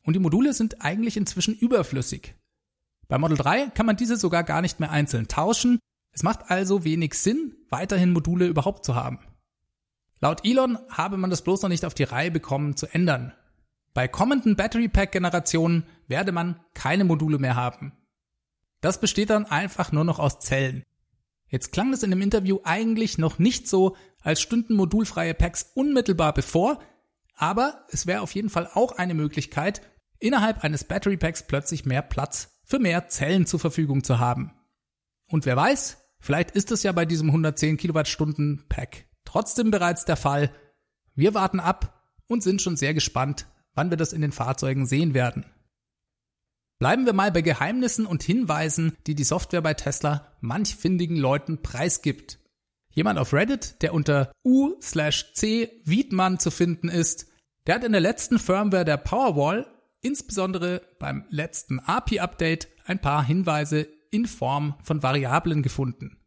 und 0.04 0.12
die 0.12 0.20
Module 0.20 0.52
sind 0.52 0.84
eigentlich 0.84 1.16
inzwischen 1.16 1.54
überflüssig. 1.54 2.34
Bei 3.08 3.16
Model 3.16 3.38
3 3.38 3.70
kann 3.70 3.86
man 3.86 3.96
diese 3.96 4.18
sogar 4.18 4.44
gar 4.44 4.60
nicht 4.60 4.78
mehr 4.78 4.90
einzeln 4.90 5.26
tauschen. 5.26 5.78
Es 6.12 6.22
macht 6.22 6.50
also 6.50 6.84
wenig 6.84 7.14
Sinn, 7.14 7.56
weiterhin 7.70 8.12
Module 8.12 8.46
überhaupt 8.46 8.84
zu 8.84 8.94
haben. 8.94 9.20
Laut 10.20 10.44
Elon 10.44 10.78
habe 10.90 11.16
man 11.16 11.30
das 11.30 11.40
bloß 11.40 11.62
noch 11.62 11.70
nicht 11.70 11.86
auf 11.86 11.94
die 11.94 12.04
Reihe 12.04 12.30
bekommen 12.30 12.76
zu 12.76 12.88
ändern. 12.88 13.32
Bei 13.94 14.06
kommenden 14.06 14.54
Battery 14.54 14.88
Pack 14.88 15.12
Generationen 15.12 15.86
werde 16.08 16.32
man 16.32 16.60
keine 16.74 17.04
Module 17.04 17.38
mehr 17.38 17.56
haben. 17.56 17.94
Das 18.80 19.00
besteht 19.00 19.30
dann 19.30 19.46
einfach 19.46 19.92
nur 19.92 20.04
noch 20.04 20.18
aus 20.18 20.40
Zellen. 20.40 20.84
Jetzt 21.48 21.72
klang 21.72 21.92
es 21.92 22.02
in 22.02 22.10
dem 22.10 22.22
Interview 22.22 22.58
eigentlich 22.64 23.18
noch 23.18 23.38
nicht 23.38 23.68
so, 23.68 23.96
als 24.20 24.40
stünden 24.40 24.74
modulfreie 24.74 25.34
Packs 25.34 25.70
unmittelbar 25.74 26.34
bevor, 26.34 26.80
aber 27.34 27.86
es 27.90 28.06
wäre 28.06 28.22
auf 28.22 28.34
jeden 28.34 28.50
Fall 28.50 28.68
auch 28.74 28.92
eine 28.92 29.14
Möglichkeit, 29.14 29.82
innerhalb 30.18 30.64
eines 30.64 30.84
Battery 30.84 31.16
Packs 31.16 31.46
plötzlich 31.46 31.84
mehr 31.84 32.02
Platz 32.02 32.60
für 32.64 32.78
mehr 32.78 33.08
Zellen 33.08 33.46
zur 33.46 33.60
Verfügung 33.60 34.02
zu 34.02 34.18
haben. 34.18 34.52
Und 35.28 35.46
wer 35.46 35.56
weiß, 35.56 35.98
vielleicht 36.18 36.50
ist 36.52 36.72
es 36.72 36.82
ja 36.82 36.92
bei 36.92 37.04
diesem 37.04 37.28
110 37.28 37.76
Kilowattstunden 37.76 38.64
Pack 38.68 39.06
trotzdem 39.24 39.70
bereits 39.70 40.04
der 40.04 40.16
Fall. 40.16 40.50
Wir 41.14 41.34
warten 41.34 41.60
ab 41.60 42.02
und 42.26 42.42
sind 42.42 42.62
schon 42.62 42.76
sehr 42.76 42.94
gespannt, 42.94 43.46
wann 43.74 43.90
wir 43.90 43.96
das 43.96 44.12
in 44.12 44.22
den 44.22 44.32
Fahrzeugen 44.32 44.86
sehen 44.86 45.14
werden. 45.14 45.44
Bleiben 46.78 47.06
wir 47.06 47.14
mal 47.14 47.32
bei 47.32 47.40
Geheimnissen 47.40 48.04
und 48.04 48.22
Hinweisen, 48.22 48.96
die 49.06 49.14
die 49.14 49.24
Software 49.24 49.62
bei 49.62 49.72
Tesla 49.72 50.36
manch 50.40 50.76
findigen 50.76 51.16
Leuten 51.16 51.62
preisgibt. 51.62 52.38
Jemand 52.92 53.18
auf 53.18 53.32
Reddit, 53.32 53.82
der 53.82 53.94
unter 53.94 54.30
u/c 54.44 55.70
Wiedmann 55.84 56.38
zu 56.38 56.50
finden 56.50 56.88
ist, 56.88 57.28
der 57.66 57.76
hat 57.76 57.84
in 57.84 57.92
der 57.92 58.00
letzten 58.00 58.38
Firmware 58.38 58.84
der 58.84 58.98
Powerwall, 58.98 59.66
insbesondere 60.02 60.82
beim 60.98 61.24
letzten 61.30 61.80
API-Update, 61.80 62.68
ein 62.84 63.00
paar 63.00 63.24
Hinweise 63.24 63.88
in 64.10 64.26
Form 64.26 64.74
von 64.82 65.02
Variablen 65.02 65.62
gefunden. 65.62 66.22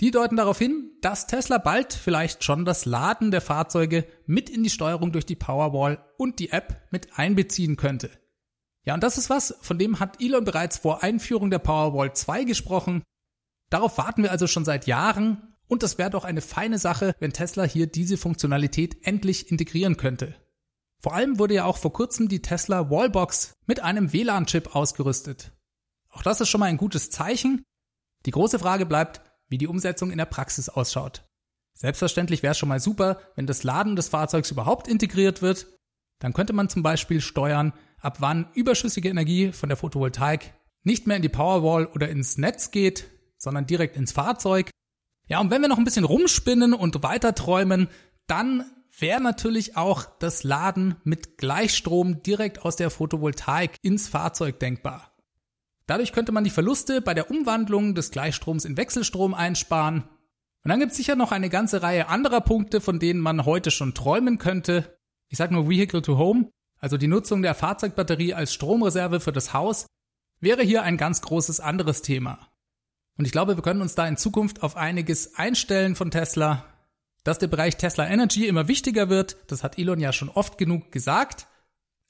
Die 0.00 0.10
deuten 0.10 0.36
darauf 0.36 0.58
hin, 0.58 0.90
dass 1.00 1.26
Tesla 1.26 1.58
bald 1.58 1.94
vielleicht 1.94 2.44
schon 2.44 2.64
das 2.64 2.84
Laden 2.84 3.30
der 3.30 3.40
Fahrzeuge 3.40 4.04
mit 4.26 4.50
in 4.50 4.62
die 4.62 4.70
Steuerung 4.70 5.12
durch 5.12 5.24
die 5.26 5.36
Powerwall 5.36 6.04
und 6.18 6.38
die 6.38 6.50
App 6.50 6.86
mit 6.90 7.18
einbeziehen 7.18 7.76
könnte. 7.76 8.10
Ja, 8.86 8.94
und 8.94 9.02
das 9.02 9.18
ist 9.18 9.28
was, 9.28 9.56
von 9.60 9.78
dem 9.78 9.98
hat 9.98 10.22
Elon 10.22 10.44
bereits 10.44 10.78
vor 10.78 11.02
Einführung 11.02 11.50
der 11.50 11.58
Powerwall 11.58 12.14
2 12.14 12.44
gesprochen. 12.44 13.02
Darauf 13.68 13.98
warten 13.98 14.22
wir 14.22 14.30
also 14.30 14.46
schon 14.46 14.64
seit 14.64 14.86
Jahren 14.86 15.54
und 15.66 15.82
das 15.82 15.98
wäre 15.98 16.10
doch 16.10 16.24
eine 16.24 16.40
feine 16.40 16.78
Sache, 16.78 17.14
wenn 17.18 17.32
Tesla 17.32 17.64
hier 17.64 17.88
diese 17.88 18.16
Funktionalität 18.16 19.04
endlich 19.04 19.50
integrieren 19.50 19.96
könnte. 19.96 20.36
Vor 21.02 21.14
allem 21.14 21.38
wurde 21.38 21.54
ja 21.54 21.64
auch 21.64 21.76
vor 21.76 21.92
kurzem 21.92 22.28
die 22.28 22.42
Tesla 22.42 22.88
Wallbox 22.88 23.54
mit 23.66 23.80
einem 23.80 24.12
WLAN-Chip 24.12 24.74
ausgerüstet. 24.74 25.52
Auch 26.08 26.22
das 26.22 26.40
ist 26.40 26.48
schon 26.48 26.60
mal 26.60 26.66
ein 26.66 26.78
gutes 26.78 27.10
Zeichen. 27.10 27.64
Die 28.24 28.30
große 28.30 28.58
Frage 28.58 28.86
bleibt, 28.86 29.20
wie 29.48 29.58
die 29.58 29.66
Umsetzung 29.66 30.10
in 30.12 30.18
der 30.18 30.24
Praxis 30.26 30.68
ausschaut. 30.68 31.24
Selbstverständlich 31.74 32.42
wäre 32.42 32.52
es 32.52 32.58
schon 32.58 32.68
mal 32.68 32.80
super, 32.80 33.20
wenn 33.34 33.46
das 33.46 33.64
Laden 33.64 33.96
des 33.96 34.08
Fahrzeugs 34.08 34.50
überhaupt 34.50 34.88
integriert 34.88 35.42
wird. 35.42 35.66
Dann 36.20 36.32
könnte 36.32 36.54
man 36.54 36.70
zum 36.70 36.82
Beispiel 36.82 37.20
steuern, 37.20 37.74
ab 38.06 38.20
wann 38.20 38.48
überschüssige 38.54 39.08
Energie 39.08 39.50
von 39.50 39.68
der 39.68 39.76
Photovoltaik 39.76 40.54
nicht 40.84 41.08
mehr 41.08 41.16
in 41.16 41.22
die 41.22 41.28
Powerwall 41.28 41.86
oder 41.86 42.08
ins 42.08 42.38
Netz 42.38 42.70
geht, 42.70 43.10
sondern 43.36 43.66
direkt 43.66 43.96
ins 43.96 44.12
Fahrzeug. 44.12 44.70
Ja, 45.26 45.40
und 45.40 45.50
wenn 45.50 45.60
wir 45.60 45.68
noch 45.68 45.78
ein 45.78 45.84
bisschen 45.84 46.04
rumspinnen 46.04 46.72
und 46.72 47.02
weiter 47.02 47.34
träumen, 47.34 47.88
dann 48.28 48.64
wäre 48.96 49.20
natürlich 49.20 49.76
auch 49.76 50.04
das 50.20 50.44
Laden 50.44 50.94
mit 51.02 51.36
Gleichstrom 51.36 52.22
direkt 52.22 52.64
aus 52.64 52.76
der 52.76 52.90
Photovoltaik 52.90 53.76
ins 53.82 54.06
Fahrzeug 54.06 54.60
denkbar. 54.60 55.12
Dadurch 55.86 56.12
könnte 56.12 56.30
man 56.30 56.44
die 56.44 56.50
Verluste 56.50 57.00
bei 57.00 57.12
der 57.12 57.28
Umwandlung 57.28 57.96
des 57.96 58.12
Gleichstroms 58.12 58.64
in 58.64 58.76
Wechselstrom 58.76 59.34
einsparen. 59.34 60.04
Und 60.62 60.68
dann 60.68 60.78
gibt 60.78 60.92
es 60.92 60.96
sicher 60.96 61.16
noch 61.16 61.32
eine 61.32 61.50
ganze 61.50 61.82
Reihe 61.82 62.08
anderer 62.08 62.40
Punkte, 62.40 62.80
von 62.80 63.00
denen 63.00 63.20
man 63.20 63.44
heute 63.44 63.72
schon 63.72 63.94
träumen 63.94 64.38
könnte. 64.38 64.96
Ich 65.28 65.38
sage 65.38 65.52
nur 65.52 65.68
Vehicle 65.68 66.02
to 66.02 66.18
Home, 66.18 66.50
also 66.86 66.98
die 66.98 67.08
Nutzung 67.08 67.42
der 67.42 67.56
Fahrzeugbatterie 67.56 68.32
als 68.32 68.54
Stromreserve 68.54 69.18
für 69.18 69.32
das 69.32 69.52
Haus, 69.52 69.86
wäre 70.38 70.62
hier 70.62 70.84
ein 70.84 70.96
ganz 70.96 71.20
großes 71.20 71.58
anderes 71.58 72.00
Thema. 72.00 72.48
Und 73.18 73.24
ich 73.24 73.32
glaube, 73.32 73.56
wir 73.56 73.62
können 73.64 73.80
uns 73.80 73.96
da 73.96 74.06
in 74.06 74.16
Zukunft 74.16 74.62
auf 74.62 74.76
einiges 74.76 75.34
einstellen 75.34 75.96
von 75.96 76.12
Tesla. 76.12 76.64
Dass 77.24 77.40
der 77.40 77.48
Bereich 77.48 77.76
Tesla 77.76 78.06
Energy 78.06 78.46
immer 78.46 78.68
wichtiger 78.68 79.08
wird, 79.08 79.36
das 79.48 79.64
hat 79.64 79.80
Elon 79.80 79.98
ja 79.98 80.12
schon 80.12 80.28
oft 80.28 80.58
genug 80.58 80.92
gesagt. 80.92 81.48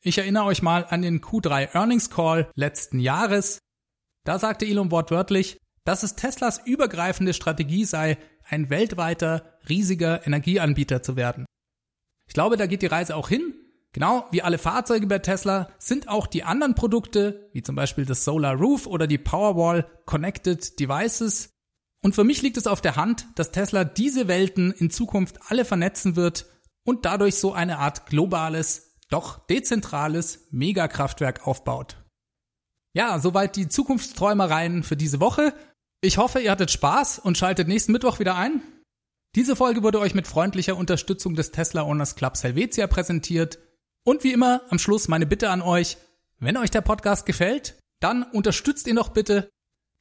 Ich 0.03 0.19
erinnere 0.19 0.45
euch 0.45 0.61
mal 0.61 0.85
an 0.85 1.01
den 1.01 1.23
Q3 1.23 1.75
Earnings 1.75 2.11
Call 2.11 2.51
letzten 2.55 2.99
Jahres. 2.99 3.61
Da 4.25 4.39
sagte 4.39 4.67
Elon 4.67 4.91
wortwörtlich, 4.91 5.57
dass 5.85 6.03
es 6.03 6.17
Teslas 6.17 6.61
übergreifende 6.67 7.33
Strategie 7.33 7.87
sei, 7.87 8.19
ein 8.45 8.69
weltweiter, 8.69 9.55
riesiger 9.71 10.27
Energieanbieter 10.27 11.03
zu 11.03 11.17
werden. 11.17 11.47
Ich 12.29 12.35
glaube, 12.35 12.59
da 12.59 12.67
geht 12.67 12.83
die 12.83 12.87
Reise 12.89 13.17
auch 13.17 13.31
hin. 13.31 13.55
Genau 13.97 14.27
wie 14.31 14.43
alle 14.43 14.59
Fahrzeuge 14.59 15.07
bei 15.07 15.21
Tesla 15.21 15.71
sind 15.79 16.09
auch 16.09 16.27
die 16.27 16.45
anderen 16.45 16.75
Produkte, 16.75 17.49
wie 17.55 17.63
zum 17.63 17.77
Beispiel 17.77 18.05
das 18.05 18.27
Solar 18.27 18.55
Roof 18.55 18.87
oder 18.87 19.07
die 19.07 19.17
Powerwall 19.17 19.87
Connected 20.05 20.79
Devices. 20.79 21.55
Und 22.05 22.15
für 22.15 22.23
mich 22.23 22.43
liegt 22.43 22.59
es 22.59 22.67
auf 22.67 22.83
der 22.83 22.97
Hand, 22.97 23.27
dass 23.37 23.53
Tesla 23.53 23.85
diese 23.85 24.29
Welten 24.29 24.71
in 24.71 24.91
Zukunft 24.91 25.39
alle 25.49 25.65
vernetzen 25.65 26.15
wird 26.15 26.45
und 26.85 27.07
dadurch 27.07 27.37
so 27.37 27.55
eine 27.55 27.79
Art 27.79 28.05
globales, 28.05 28.99
doch 29.09 29.47
dezentrales 29.47 30.47
Megakraftwerk 30.51 31.47
aufbaut. 31.47 31.97
Ja, 32.93 33.19
soweit 33.19 33.57
die 33.57 33.71
Zukunftsträumereien 33.71 34.83
für 34.83 34.99
diese 34.99 35.21
Woche. 35.21 35.55
Ich 36.03 36.19
hoffe, 36.19 36.41
ihr 36.41 36.51
hattet 36.51 36.71
Spaß 36.71 37.19
und 37.19 37.39
schaltet 37.39 37.67
nächsten 37.67 37.93
Mittwoch 37.93 38.19
wieder 38.19 38.37
ein. 38.37 38.61
Diese 39.37 39.57
Folge 39.57 39.83
wurde 39.83 40.01
euch 40.01 40.15
mit 40.15 40.27
freundlicher 40.27 40.77
Unterstützung 40.77 41.35
des 41.35 41.51
Tesla 41.51 41.85
Owners 41.85 42.15
Clubs 42.15 42.45
Helvetia 42.45 42.87
präsentiert. 42.89 43.59
Und 44.07 44.23
wie 44.23 44.33
immer 44.33 44.63
am 44.71 44.79
Schluss 44.79 45.09
meine 45.09 45.27
Bitte 45.27 45.51
an 45.51 45.63
euch, 45.63 45.97
Wenn 46.39 46.59
euch 46.59 46.71
der 46.71 46.83
Podcast 46.83 47.25
gefällt, 47.27 47.79
dann 47.99 48.23
unterstützt 48.23 48.87
ihn 48.87 48.97
doch 48.97 49.09
bitte. 49.09 49.49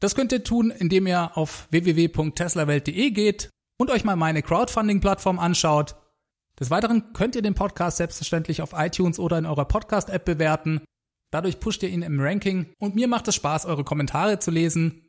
Das 0.02 0.16
könnt 0.16 0.34
ihr 0.34 0.44
tun, 0.44 0.70
indem 0.70 1.08
ihr 1.08 1.38
auf 1.38 1.68
www.teslawelt.de 1.72 3.12
geht 3.12 3.50
und 3.80 3.90
euch 3.90 4.04
mal 4.04 4.18
meine 4.18 4.42
Crowdfunding-Plattform 4.42 5.40
anschaut. 5.40 5.96
Des 6.60 6.70
Weiteren 6.70 7.14
könnt 7.14 7.36
ihr 7.36 7.42
den 7.42 7.56
Podcast 7.56 7.98
selbstverständlich 7.98 8.62
auf 8.62 8.74
iTunes 8.76 9.18
oder 9.18 9.38
in 9.38 9.46
eurer 9.46 9.66
Podcast-App 9.66 10.26
bewerten. 10.26 10.82
Dadurch 11.32 11.60
pusht 11.60 11.82
ihr 11.84 11.90
ihn 11.90 12.02
im 12.02 12.20
Ranking 12.20 12.74
und 12.80 12.96
mir 12.96 13.08
macht 13.08 13.30
es 13.30 13.36
Spaß, 13.36 13.66
eure 13.66 13.86
Kommentare 13.86 14.40
zu 14.40 14.52
lesen. 14.52 15.02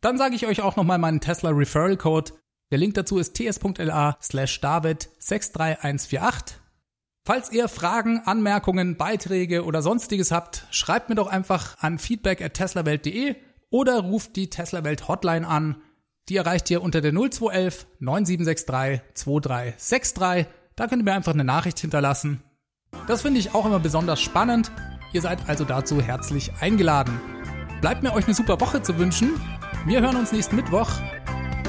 Dann 0.00 0.16
sage 0.16 0.36
ich 0.36 0.46
euch 0.46 0.62
auch 0.62 0.76
nochmal 0.76 0.98
meinen 0.98 1.20
Tesla 1.20 1.50
Referral 1.50 1.96
Code. 1.96 2.32
Der 2.70 2.78
Link 2.78 2.94
dazu 2.94 3.18
ist 3.18 3.34
ts.la 3.34 4.16
slash 4.22 4.60
david 4.60 5.10
63148. 5.18 6.67
Falls 7.28 7.52
ihr 7.52 7.68
Fragen, 7.68 8.22
Anmerkungen, 8.24 8.96
Beiträge 8.96 9.66
oder 9.66 9.82
sonstiges 9.82 10.32
habt, 10.32 10.66
schreibt 10.70 11.10
mir 11.10 11.14
doch 11.14 11.26
einfach 11.26 11.76
an 11.78 11.98
feedback 11.98 12.40
at 12.40 12.54
teslawelt.de 12.54 13.36
oder 13.68 14.00
ruft 14.00 14.34
die 14.34 14.48
Tesla-Welt 14.48 15.08
Hotline 15.08 15.46
an. 15.46 15.76
Die 16.30 16.36
erreicht 16.36 16.70
ihr 16.70 16.80
unter 16.80 17.02
der 17.02 17.12
0211 17.12 17.86
9763 17.98 19.02
2363. 19.12 20.46
Da 20.74 20.86
könnt 20.86 21.02
ihr 21.02 21.04
mir 21.04 21.12
einfach 21.12 21.34
eine 21.34 21.44
Nachricht 21.44 21.78
hinterlassen. 21.80 22.42
Das 23.06 23.20
finde 23.20 23.40
ich 23.40 23.54
auch 23.54 23.66
immer 23.66 23.78
besonders 23.78 24.22
spannend. 24.22 24.72
Ihr 25.12 25.20
seid 25.20 25.50
also 25.50 25.66
dazu 25.66 26.00
herzlich 26.00 26.50
eingeladen. 26.62 27.20
Bleibt 27.82 28.02
mir 28.02 28.14
euch 28.14 28.24
eine 28.24 28.32
super 28.32 28.58
Woche 28.58 28.80
zu 28.80 28.96
wünschen. 28.96 29.38
Wir 29.84 30.00
hören 30.00 30.16
uns 30.16 30.32
nächsten 30.32 30.56
Mittwoch. 30.56 30.88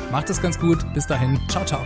Macht 0.09 0.29
es 0.29 0.41
ganz 0.41 0.57
gut. 0.57 0.85
Bis 0.93 1.05
dahin. 1.05 1.37
Ciao, 1.49 1.65
ciao. 1.65 1.81